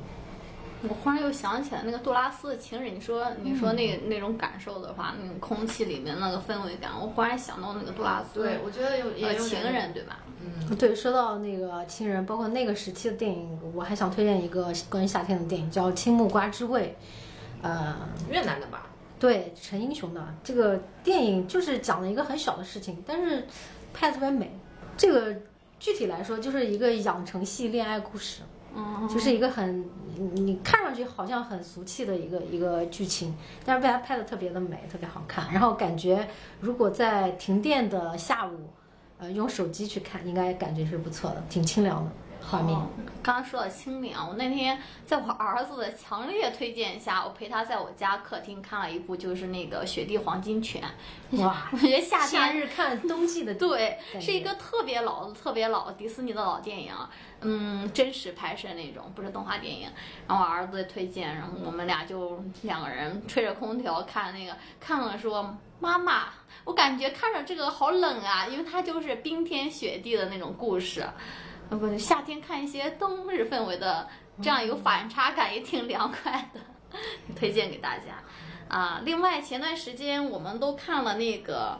[0.82, 8.42] 我忽然又想起来那个杜拉斯的情人，你说你说那那种感受的话，那种空气里面那个氛围感，我忽然想到那个杜拉斯。
[8.42, 10.20] 对，我觉得有也有情人，对吧？
[10.40, 16.94] 嗯，对，说到那个情人，包括那个时期的电影，我还想推荐一个关于夏天的电影，叫《青木瓜之味》。
[17.62, 17.96] 呃，
[18.30, 18.86] 越南的吧？
[19.18, 23.46] 对，陈英雄的这个电影就是讲了一个很小的事情，但是
[23.94, 24.54] 拍的特别美。
[24.96, 25.34] 这个
[25.80, 28.42] 具体来说就是一个养成系恋爱故事，
[29.08, 29.84] 就是一个很
[30.34, 33.34] 你看上去好像很俗气的一个一个剧情，
[33.64, 35.52] 但是被他拍的特别的美，特别好看。
[35.52, 36.28] 然后感觉
[36.60, 38.70] 如果在停电的下午，
[39.18, 42.10] 呃，用手机去看，应该感觉是不错的，挺清凉的
[42.42, 42.76] 画面。
[42.76, 42.88] 哦
[43.26, 50.80] 刚刚说到清凉，我那天在我儿子的强烈推荐下，我陪他在我家客厅看了一部，就是那个《雪地黄金犬》。
[51.42, 56.94] 哇， 我觉得夏夏天日看冬季的 对，是一个特别老的、特别老的迪士尼的老电影，
[57.40, 59.88] 嗯，真实拍摄那种，不是动画电影。
[60.28, 66.26] 然后我儿子推荐，然后我们俩就两个人吹着空调看那个，看了说妈妈，
[66.62, 71.04] 我感觉看着这个好冷啊，因为它就是冰天雪地的那种故事。
[71.70, 74.08] 呃，不是夏天看一些冬日氛围的，
[74.40, 76.60] 这样有反差感也挺凉快的，
[77.34, 78.22] 推荐给大家。
[78.68, 81.78] 啊，另外前段时间我们都看了那个，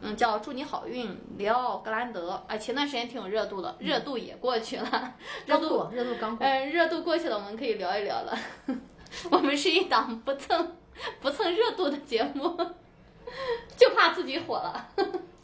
[0.00, 5.14] 嗯，叫《祝你好运》，里奥格兰德，啊，前段时间挺有热度的，热度也过去了，
[5.46, 6.46] 热度，热度刚过。
[6.46, 8.36] 嗯，热度过去了，我们可以聊一聊了。
[9.30, 10.76] 我们是一档不蹭
[11.20, 12.56] 不蹭热度的节目，
[13.76, 14.88] 就怕自己火了。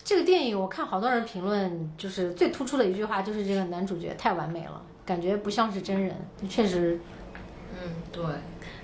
[0.02, 6.16] 这个电影我看好多人评论，就是最突出的一句话就是这个男主角太完美了，感觉不像是真人，
[6.48, 6.98] 确实
[7.72, 8.24] 嗯，对，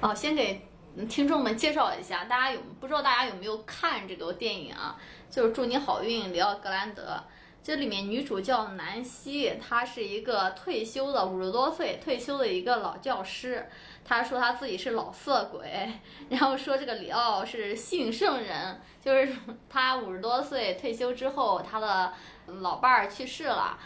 [0.01, 0.69] 哦，先给
[1.09, 4.97] 听众们介绍一下，大家有不知道大家有没有看这个电影啊？
[5.29, 7.21] 就是《祝你好运》，里奥格兰德。
[7.67, 13.69] 这里面女主叫南希，她是一个退休的五十多岁退休的一个老教师。
[14.05, 15.91] 她说她自己是老色鬼，
[16.29, 19.33] 然后说这个里奥是性圣人，就是
[19.69, 22.13] 他五十多岁退休之后，他的
[22.61, 23.77] 老伴儿去世了，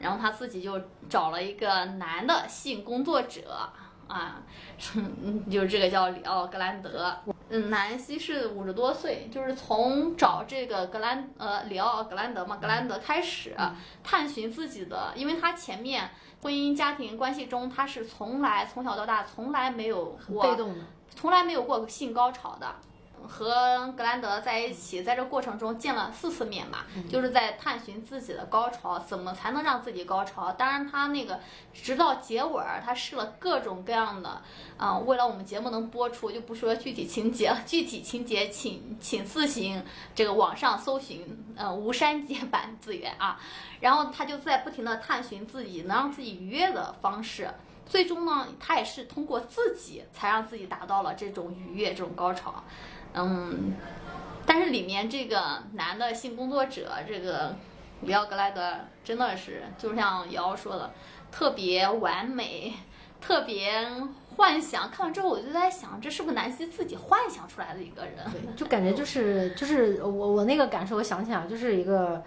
[0.00, 3.70] 然后他自己就找了一个男的性工作者
[4.10, 4.42] 啊，
[4.96, 7.16] 嗯，就是这个叫里奥格兰德。
[7.48, 13.56] 嗯，南希是五十多岁，就是从找这个格兰呃里奥格兰德嘛，格兰德开始、
[14.02, 16.10] 探寻自己的，因为他前面
[16.42, 20.84] 婚姻家庭关系中，他是从来从小到大从来没有过被动的。
[21.12, 22.66] 从来没有过性高潮的。
[23.28, 26.78] 和格兰德在一起，在这过程中见了四次面嘛，
[27.08, 30.52] 就是在探寻自己的高潮，怎么才能让自己高潮。
[30.52, 31.40] 当然，他那个
[31.72, 34.42] 直到结尾儿，他试了各种各样的，
[34.76, 39.82] 啊、为了我们节目能播出，就不说具体情节了， 具体情节请请自行
[40.14, 41.24] 这个网上搜寻，
[41.56, 43.40] 呃，无删减版资源啊。
[43.80, 47.48] 然后他就在不停的探寻自己能让自己愉悦的方式。
[47.86, 52.62] 最终呢，他也是通过自己才让自己达到了这种愉悦、这种高潮。
[53.14, 53.74] 嗯，
[54.46, 57.54] 但是里面这个男的性工作者，这个
[58.02, 60.90] 里奥格莱德真的是，就像瑶瑶说的，
[61.32, 62.72] 特别完美，
[63.20, 63.84] 特别
[64.36, 64.90] 幻想。
[64.90, 68.14] 看完之后，我就在想，这是不是南希自己幻想出来的一个人？
[68.30, 72.22] 对，就感觉就是就是我我那个感受，我想起来就是一个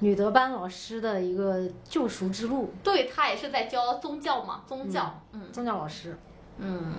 [0.00, 6.16] 女德班老师的一个救赎之路，对他也是在教宗教嘛，宗教，嗯宗教老师。
[6.58, 6.94] 嗯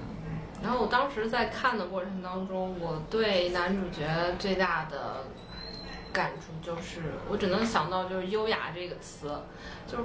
[0.61, 5.23] 然后我当时在看的过程当中，我对男主角最大的
[6.13, 9.41] 感触就是，我只能想到就是“优雅”这个词，
[9.87, 10.03] 就是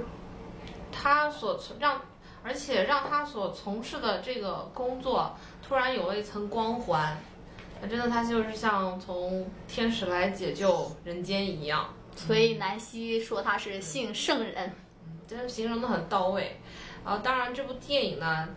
[0.91, 2.01] 他所从让，
[2.43, 7.17] 而且让他所从事的这个工作突然有了一层光环，
[7.81, 14.73] 那真的他就是像从天使来解救人间一样，所以南希说他是性圣人。
[15.27, 16.57] 真的形容的很到位。
[17.03, 18.47] 然后，当然这部电影呢，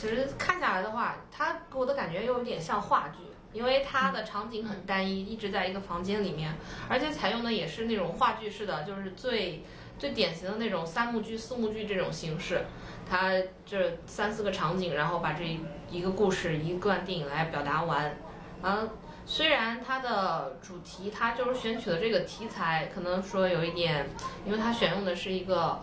[0.00, 3.18] 其实看下来的话，它给我的感觉又有点像话剧，
[3.52, 6.54] 因为它的场景很单一，一直在一个房间里面，
[6.88, 9.62] 而且采用的也是那种话剧式的，就是最
[9.98, 12.64] 最典型的那种三幕剧、四幕剧这种形式。
[13.06, 13.30] 它
[13.66, 15.60] 这三四个场景，然后把这
[15.90, 18.16] 一个故事、一段电影来表达完。
[18.62, 18.88] 嗯，
[19.26, 24.08] 虽然它的主题，它就是选取的这个题材，可能说有一点，
[24.46, 25.78] 因为它选用的是一个。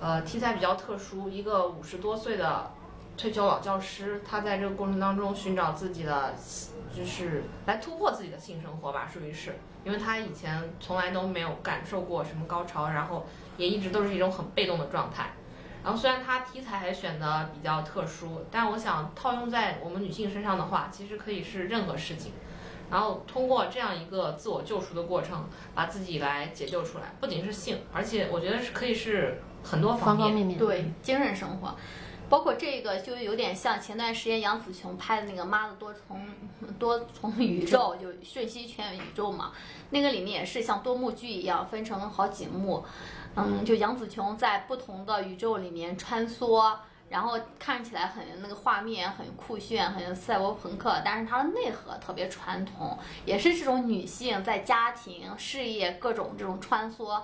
[0.00, 2.70] 呃，题材比较特殊，一个五十多岁的
[3.18, 6.32] 退休老教师，他在这个过程当中寻找自己的，
[6.94, 13.26] 就是来突破自己的性生活吧，属于是，因为他以前从来都没有感受过什么高潮，然后
[13.56, 15.32] 也一直都是一种很被动的状态。
[15.82, 22.32] 然后虽然他题材还选的比较特殊，但我想套用在我们女性身上的话，其实可以是任何事情。
[22.90, 25.44] 然后通过这样一个自我救赎的过程，
[25.74, 30.26] 把自己来解救出来，不仅是性，而且我觉得是可以是很多方面。
[30.26, 30.58] 方面面。
[30.58, 31.76] 对，精神生活，
[32.28, 36.20] 包括这个就有点像前段时间杨紫琼拍的那个《妈的多重
[36.78, 39.52] 多重宇宙》，就瞬息全宇宙嘛。
[39.90, 42.84] 那个里面也是像多幕剧一样，分成好几幕。
[43.34, 46.76] 嗯，就杨紫琼在不同的宇宙里面穿梭，
[47.08, 57.22] 然后看起来很那个画面很酷炫，很赛博朋克，但是它的内核特别传统，也是这种女性在家庭、事业各种这种穿梭。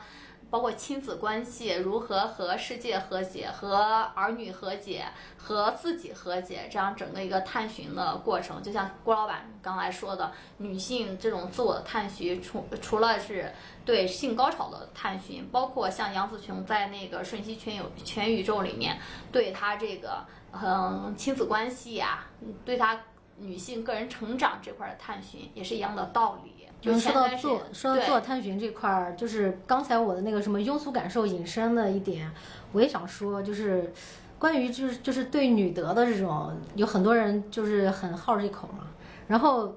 [0.54, 3.76] 包括亲子关系如何和世界和解、和
[4.14, 5.04] 儿女和解、
[5.36, 8.62] 和自己和解，这样整个一个探寻的过程。
[8.62, 13.52] 就像郭老板刚才说的，女性这种自我的探寻，除除了是
[13.84, 18.96] 对性高潮的探寻，包括像杨紫琼在那个《瞬息全有全宇宙》里面，
[19.32, 22.26] 对她这个嗯亲子关系呀、
[22.64, 23.00] 对她
[23.38, 26.63] 女性个人成长这块的探寻，也是一样的道理。
[26.84, 32.30] 就嗯，说到做说到做探寻这块儿，就是刚才我的那个什么庸俗感受引申的一点，
[32.72, 33.90] 我也想说，就是
[34.38, 38.88] 关于就是就是对女德的这种，有很多人就是很好这口嘛，
[39.28, 39.74] 然后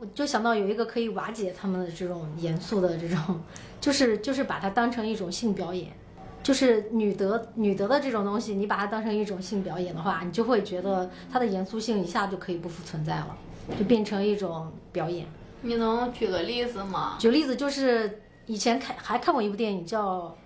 [0.00, 3.40] 我就想到有一个可以瓦解他们的这种严肃的这种，
[3.80, 5.92] 就是就是把它当成一种性表演。
[6.40, 13.36] 就是女德女德的这种东西，你把它当成一种性表演的话，你就会觉得它的严肃性一下就可以不复存在了，
[13.78, 15.26] 就变成一种表演。
[15.62, 17.16] 你能举个例子吗？
[17.18, 20.36] 举个例子，就是以前看还看过一部电影叫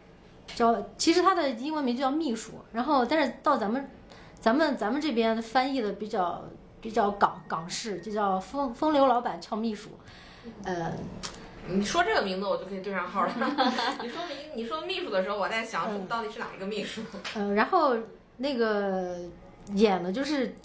[0.55, 3.89] 叫，其实它的英文名就叫《秘书》，然后但是到咱们
[4.41, 6.43] 咱们咱们这边翻译的比较
[6.81, 9.91] 比较港港式，就叫风风流老板俏秘书，
[10.65, 10.93] 呃，
[11.69, 13.33] 你说这个名字我就可以对上号了。
[14.03, 17.03] 你说明你说秘书的时候，我在想嗯到底是哪一个秘书？
[17.37, 17.97] 呃，然后
[18.39, 19.17] 那个
[19.75, 20.57] 演的就是，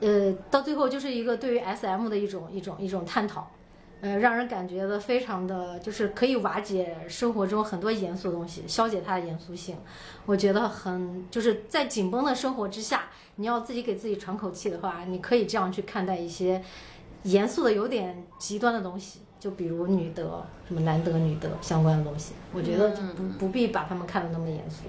[0.00, 3.50] 呃，到最后就是一个对于 S.M 的一种一种一种探讨，
[4.02, 9.76] 呃，让人感觉的非常的就是可以瓦解生活中很多严肃的东西，消解它的严肃性。
[10.26, 13.04] 我觉得很就是在紧绷的生活之下，
[13.36, 16.60] 你要自己给自己喘口气的话，你可以这样去看待一些
[17.22, 19.20] 严肃的有点极端的东西。
[19.38, 24.82] 就比如女德、什么男德、女德相关的东西，我觉得就不不必把他们看得那么严肃。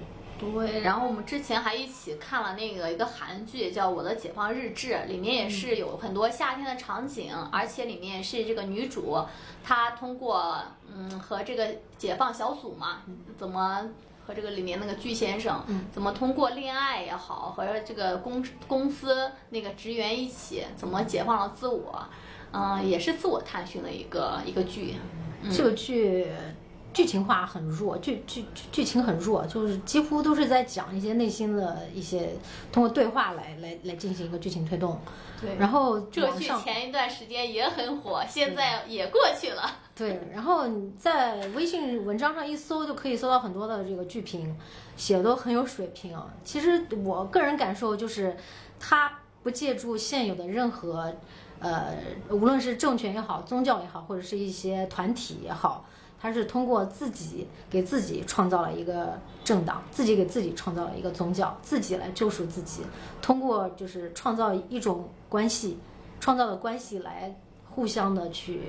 [0.51, 9.17] 对，然后我们之前还一起看了那个一个韩剧，叫《我的解放日志》，里面也是有很多夏天的场景，而且里面是这个女主，
[9.63, 10.55] 她通过
[10.91, 11.67] 嗯和这个
[11.97, 13.03] 解放小组嘛，
[13.37, 13.89] 怎么
[14.25, 22.03] 和这个里面那个具先生，怎么通过恋爱也好，和这个公公司那个职员一起，怎么解放了自我，
[22.51, 24.95] 嗯、也是自我探寻的一个一个剧。
[25.51, 26.27] 这个剧
[26.93, 32.29] 剧情化很弱，剧剧剧剧情很弱，就是几乎都是在讲一些内心的一些，
[32.71, 34.99] 通过对话来来来进行一个剧情推动。
[35.41, 39.69] 对然后这个剧前一段时间也很火，现在也过去了。
[39.95, 44.55] 对，然后你在微信文章上一搜，就可以搜到很多的这个剧评，
[44.95, 46.15] 写的都很有水平。
[46.15, 48.37] 啊其实我个人感受就是，
[48.79, 51.13] 他不借助现有的任何，
[51.59, 51.95] 呃，
[52.29, 55.85] 无论是政权也好，宗教也好，或者是一些团体也好，
[56.23, 62.81] 它是通过自己给自己创造了一个政党，自己给自己创造了一个宗教，自己来救赎自己，
[63.21, 65.77] 通过就是创造一种关系，
[66.21, 67.35] 创造的关系来
[67.71, 68.61] 互相的去。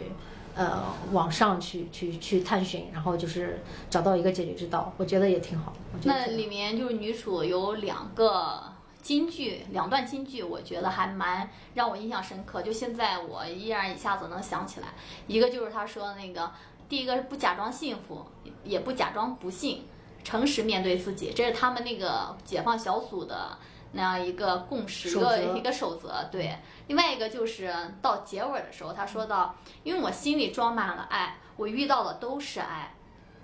[0.57, 5.73] 呃，往上去去去探寻，然后就是找到一个解决之道，我觉得也挺好。
[5.93, 8.63] 我觉得挺好那里面就是女主有两个
[9.03, 12.63] 金句，两段金句，我觉得还蛮让我印象深刻。
[12.63, 14.95] 就现在我依然一下子能想起来，
[15.27, 16.49] 一个就是她说的那个，
[16.95, 18.25] 第一个是不假装幸福，
[18.63, 19.85] 也不假装不幸，
[20.23, 23.59] 诚实面对自己，这是他们那个解放小组的。
[23.97, 26.57] 那样一个共识，一个一个守则，对。
[26.87, 32.95] 另外一个就是到结尾的时候，他说到，因为我心里装满了爱，我遇到的都是爱，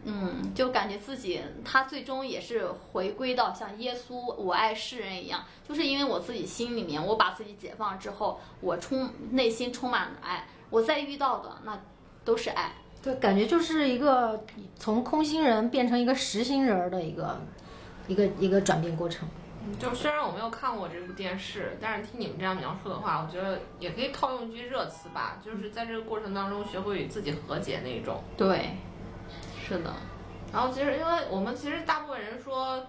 [0.04, 11.80] 嗯，就感觉自己他最终也是回归到像耶稣我爱世人一样，就是因为我自己心里面，我把自己解放之后，我充内心充满了爱，我再遇到的那
[12.24, 12.72] 都是爱。
[13.02, 14.44] 对，感觉就是一个
[14.76, 17.40] 从空心人变成一个实心人儿的一个
[18.06, 19.28] 一个一个转变过程。
[19.78, 28.22] 就虽然我没有看过这部电视，但是听你们这样描述的话，我觉得也可以套用一句热词吧，就是在这个过程当中学会与自己和解那一种。
[28.36, 28.70] 对，
[29.66, 29.94] 是的，
[30.52, 32.84] 然后其实因为我们其实大部分人说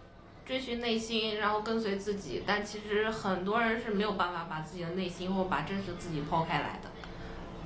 [0.45, 6.89] 追寻内心，然后跟随自己，但其实很多人是没有办法把自己的内心或把真实自己抛开来的。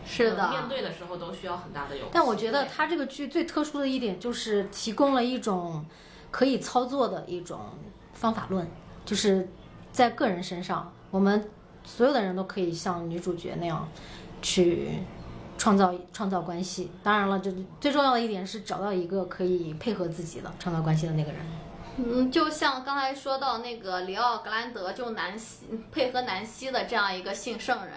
[0.05, 2.11] 是的，呃面对的时候都需要很大的勇气。
[2.13, 5.83] 但我觉得他这个剧最特殊的一点就是提供了一种
[6.31, 7.59] 可以操作的一种
[8.13, 8.65] 方法论，
[9.03, 9.49] 就是
[9.91, 11.49] 在个人身上，我们
[11.83, 13.87] 所有的人都可以像女主角那样
[14.41, 14.99] 去
[15.57, 16.91] 创造创造关系。
[17.03, 21.41] 当然了，就最重要的一点是找到一个可以配合自己的创造关系的那个人。
[21.97, 27.93] 嗯，就像刚才说到那个里奥格兰德，就南希配合南希的这样一个性圣人，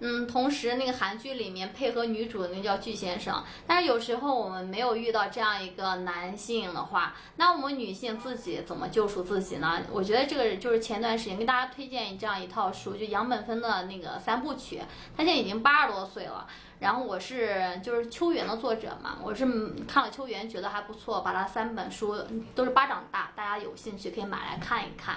[0.00, 9.80] 嗯，同时那个韩剧里面配合女主的那叫巨先生，但是有时候我们没有遇到这样一个男性的话，那我们女性自己怎么救赎自己呢？
[9.90, 14.82] 我觉得这个就是前段时间跟大家推荐这样一套书，就杨本芬的那个三部曲，
[15.16, 16.46] 他现在已经八十多岁了。
[16.78, 19.46] 然后我是就是秋园的作者嘛，我是
[19.88, 22.14] 看了秋园觉得还不错，把他三本书
[22.54, 25.16] 都是巴掌大，大家有兴趣可以买来看一看。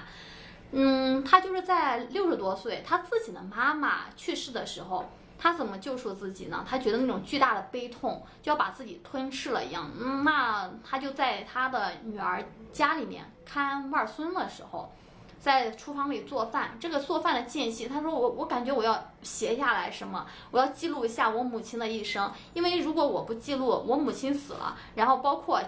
[0.72, 5.06] 嗯，他就是在六十多岁，他自己的妈妈去世的时候，
[5.38, 6.64] 他怎么救赎自己呢？
[6.70, 9.90] 他觉得那种巨大的悲痛就要把自己吞噬了一样。
[10.00, 14.92] 嗯，那他就在他的女儿家里面看外孙的时候，
[15.40, 16.78] 在厨房里做饭。
[16.80, 25.60] 这个做饭的间隙，他说我我感觉我要写下来什么，我要记录一下我母亲的一生，因为如果我不记录，我母亲死了，然后包括。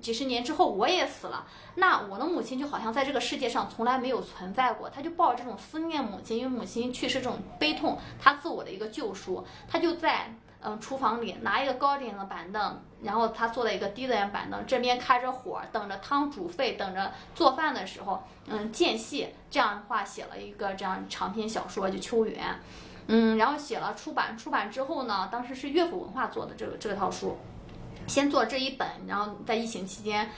[0.00, 1.46] 几十年之后我也死了，
[1.76, 4.88] 那我的母亲就好像在这个世界上从来没有存在过。
[4.88, 9.46] 他就抱着这种思念母亲，因为母亲去世这种悲痛，他自我的一个救赎。
[9.68, 22.44] 他就在嗯厨房里拿一个高点的板凳，然后他坐在一个低点板凳，这边开着火，等着汤煮沸，等着做饭的时候，嗯间隙这样的话写了一个这样长篇小说就《秋园》，
[23.06, 27.36] 嗯，然后写了出版，出版之后呢，当时是乐府文化做的这个这套书。
[28.10, 30.28] 先做这一本，然后在疫情期间，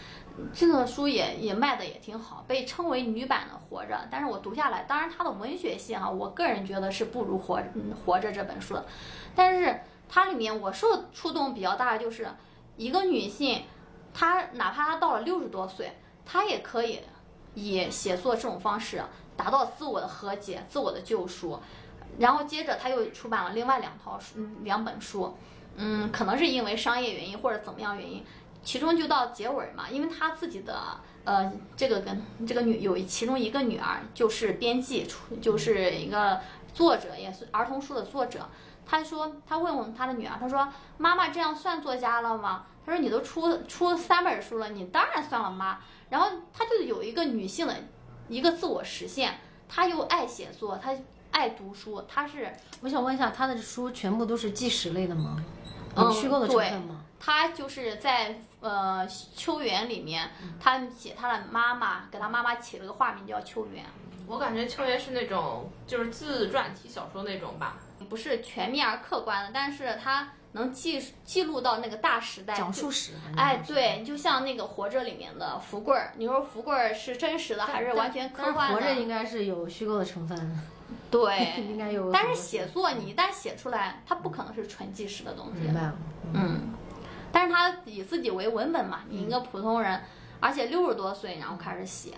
[0.53, 3.95] 这个书也也卖的也挺好，被称为女版的《活着》。
[4.11, 7.63] 但是我读下来，当然它的文学性哈，我个人觉得是不如《活
[8.05, 8.85] 活着》这本书的。
[9.35, 12.29] 但是它里面我受触动比较大的就是，
[12.77, 13.63] 一个女性，
[14.13, 15.93] 她哪怕她到了六十多岁，
[16.27, 17.01] 她也可以
[17.55, 19.03] 以写作这种方式
[19.35, 21.59] 达到自我的和解、自我的救赎。
[22.19, 25.35] 然后接着她又出版了另外两套书，两本书。
[25.77, 28.25] 嗯，可能是因为商业原因或者怎么样原因，
[28.63, 30.77] 其中就到结尾嘛，因为他自己的
[31.25, 35.07] 呃，这个跟这个女有其中一个女儿就是编辑，
[35.41, 36.41] 就是一个
[36.75, 38.49] 作者，也是儿童书的作者。
[38.85, 40.69] 他说他问问他的女儿，他说
[40.99, 42.67] 妈妈这样算作家了吗？
[42.85, 45.79] 他说你都出出三本书了，你当然算了妈。
[46.11, 47.75] 然后他就有一个女性的
[48.29, 50.95] 一个自我实现，他又爱写作，他
[51.31, 52.53] 爱读书，他是
[52.83, 55.43] 我想问一下，他的书全部都是纪实类的吗？
[55.97, 57.05] 有虚构的成分吗？
[57.21, 60.31] 他就是在呃秋园里面，
[60.61, 63.85] 他写他的妈妈，给他妈妈起了个化名叫秋园。
[64.27, 67.77] 我感觉秋园是那种就是自传体小说那种吧，
[68.09, 73.13] 不是全面而客观的，但是他能记记录到那个大时代，讲述史。
[73.37, 78.75] 哎，对，就像那个活着里面的福贵儿，你说福贵儿是真实的还是完全科幻的？
[78.75, 80.61] 活着应该是有虚构的成分。
[81.11, 82.11] 对， 应该有。
[82.13, 85.63] 但是写作你一旦写出来，它不可能是纯纪实的东西。
[85.63, 85.95] 明白了。
[86.35, 86.61] 嗯，
[87.31, 90.01] 但是他以自己为文本嘛，你一个普通人，
[90.41, 92.13] 而且六十多岁然后开始写，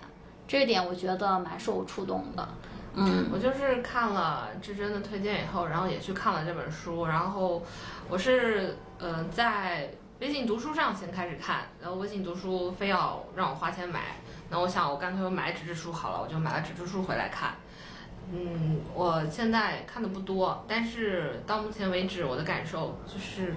[0.47, 2.47] 这一点我觉得蛮受触动的。
[2.93, 7.61] 嗯，我就是看了志珍的推荐以后，然后也去看了这本书，然后
[8.07, 9.89] 我是呃在
[10.21, 14.15] 微信读书上先开始看，然后微信读书非要让我花钱买，
[14.49, 17.53] 那我想我干脆我买纸质书好了，我就买了纸质书回来看。
[18.33, 23.53] 嗯，我现在看的不多，但是到目前为止，我的感受就是，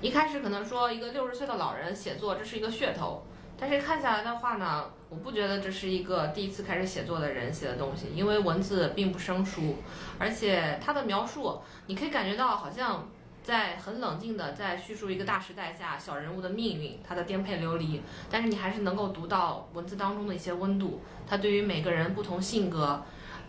[0.00, 3.24] 一开始可能说一个六十岁的老人写作，这是一个噱头，
[3.58, 9.76] 但是看下来的话呢，我不觉得这是一个第一次开始写作的人写的东西，因为文字并不生疏，
[10.18, 13.08] 而且他的描述，你可以感觉到好像
[13.42, 18.00] 在很冷静的在叙述一个大时代下小人物的命运，他的颠沛流离，
[18.30, 23.02] 但是你还是能够读到文字当中的一些温度，他对于每个人不同性格。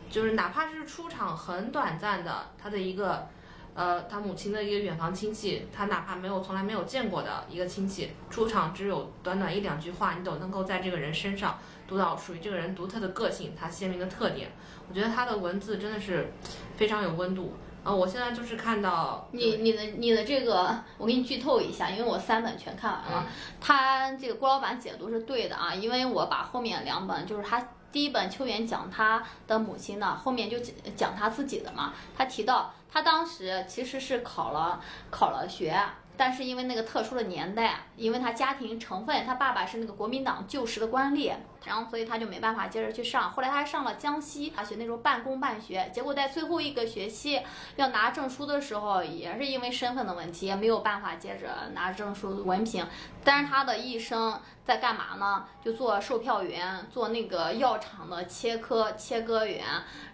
[0.09, 3.27] 就是哪怕是出场很短暂的，他的一个，
[3.73, 14.49] 呃，他母亲的一个远房亲戚，他哪怕没有从来没有见过的一个亲戚，出场只有短短一两句话，你都能够在这个人身上读到属于这个人独特的个性，他鲜明的特点。
[14.89, 16.31] 我觉得他的文字真的是
[16.75, 17.53] 非常有温度。
[17.83, 23.27] 啊，我现在就是看到你你的你的这个，我给你剧透一下，因为我三本全看完了，
[23.61, 27.65] 他这个郭老板解读是对的啊，因为我把后面两本就是他。
[27.97, 30.59] 第一本秋园讲他的母亲呢，后面就
[30.95, 31.95] 讲他自己的嘛。
[32.15, 34.79] 他提到他当时其实是考了
[35.09, 35.75] 考了学。
[36.17, 41.31] 但是因为那个特殊的年代，因为他家庭成分，他爸爸是那个国民党旧时的官吏，
[41.63, 43.29] 然后所以他就没办法接着去上。
[43.29, 45.89] 后来他还上了江西大学，那时候半工半学。
[45.93, 47.39] 结果在最后一个学期
[47.75, 52.85] 要拿证书的时候，也是因为身份的问题，也没有办法接着拿证书文凭。
[53.23, 55.45] 但是他的一生在干嘛呢？
[55.63, 59.63] 就做售票员，做那个药厂的切割切割员，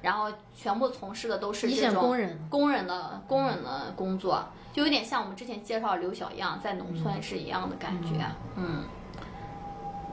[0.01, 4.43] 然后全部从事的都是这种工人工人的工人的工作。
[4.73, 8.25] 就有点像我们之前介绍刘小样在农村是一样的感觉，
[8.57, 8.83] 嗯，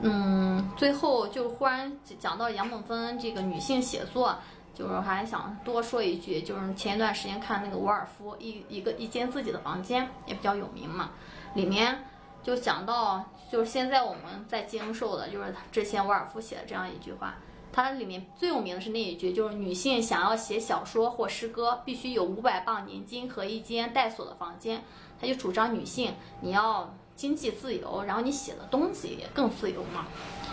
[0.01, 4.33] 嗯，最后就忽然讲到杨梦芬这个女性写作，
[4.73, 4.81] 就。
[4.81, 11.11] 就是还想多说一句，就是前一段时间看那个伍尔夫一一个一间自己的房间也比较有名嘛，
[11.53, 12.03] 里面
[12.41, 17.35] 就讲到，就是现在我们在经受的，就是之前伍尔夫写的这样一句话。
[17.73, 24.83] 它里面最有名的是那一句，就是女性想要写小说或诗歌，必须有五百磅年金和一间带锁的房间。
[25.19, 30.07] 他就主张女性你要经济自由，然后你写的东西也更自由嘛。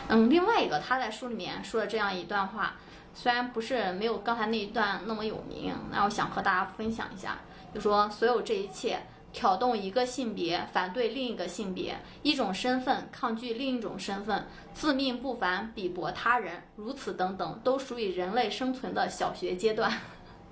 [0.08, 2.74] 嗯，另外一个他在书里面说了这样一段话，
[3.14, 7.38] 虽然不是没有刚才那一段那么有名，那我想和大家分享一下，
[7.74, 9.00] 就说所有这一切。
[9.32, 14.40] 挑动一个性别，反对另一个性别；一种身份抗拒另一种身份；
[14.72, 19.92] 自命不凡，鄙薄他人，如此等等，都属于人类生存的小学阶段。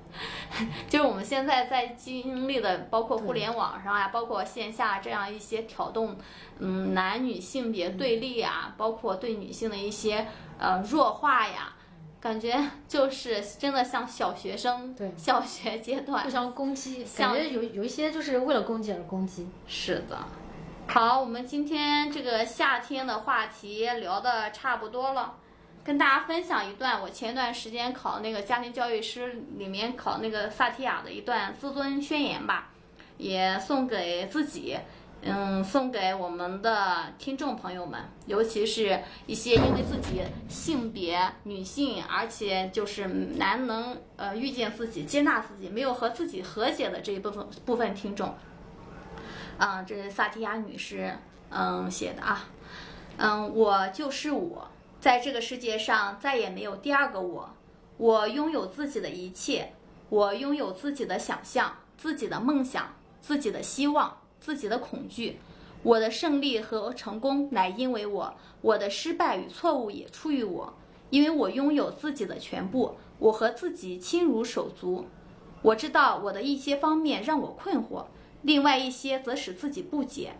[0.89, 6.16] 就是我们现在在经历的，包括互联网上啊，包括线下这样一些挑动，
[6.59, 10.27] 嗯，男女性别对立啊，包括对女性的一些
[10.59, 11.76] 呃弱化呀。
[12.27, 19.47] 感觉就是真的像小学生，对小学阶段互相攻击，感觉有有一些就是为了攻击而攻击。
[19.68, 20.18] 是的，
[20.89, 25.35] 好，我们今天这个夏天的话题聊的差不多了，
[25.85, 32.70] 跟大家分享一段我前段时间考那个家庭教育师里面考那个萨提亚的一段自尊宣言吧，
[33.18, 34.77] 也送给自己。
[35.29, 48.35] 嗯，送给我们的听众朋友们，尤其是一些因为自己性别女性，而且就是难能呃遇见自己、接纳自己，没有和自己和解的这一部分部分听众。
[49.59, 51.12] 嗯，这是萨提亚女士
[51.51, 52.49] 嗯写的啊。
[53.16, 54.68] 嗯，我就是我，
[55.01, 57.51] 在这个世界上再也没有第二个我。
[57.97, 59.72] 我拥有自己的一切，
[60.11, 64.14] 我拥有自己的想象、自己的梦想、自己的希望。
[64.41, 65.39] 自己的恐惧，
[65.82, 70.74] 我的胜利和成功乃因为我，我的失败与错误也出于我，
[71.11, 75.07] 因为我拥有自己的全部，我和自己亲如手足。
[75.62, 78.07] 我知道我的一些方面让我困惑，
[78.43, 80.34] 另外一些则使自己不解。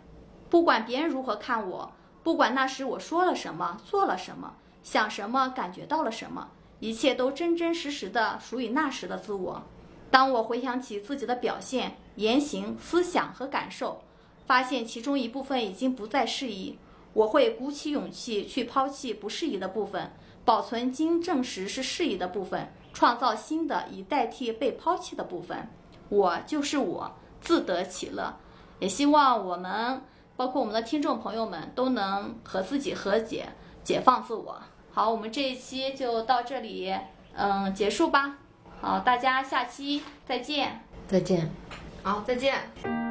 [0.49, 1.93] 不管别人如何看我，
[2.23, 9.63] 不管那时我说了什么，做了什么，想什么，感觉到了什么，一切都真真实实的属于那时的自我。
[10.11, 11.97] 当我回想起自己的表现。
[12.17, 14.01] 言行、思想和感受，
[14.47, 16.79] 发现其中一部分已经不再适宜，
[17.13, 25.69] 我会鼓起勇气去抛弃不适宜的部分，保存经证实是适宜的部分，创造新的以代替被抛弃的部分。
[26.09, 28.35] 我就是我，自得其乐。
[28.79, 30.03] 也希望我们，
[30.35, 33.51] 包括我们的听众朋友们，都能和自己和解，
[33.85, 34.59] 解放自我。
[34.91, 36.95] 好，我们这一期就到这里，
[37.35, 38.39] 嗯，结束吧。
[38.81, 40.81] 好，大家下期再见。
[41.09, 41.51] 再见。
[42.03, 43.06] 好，再见。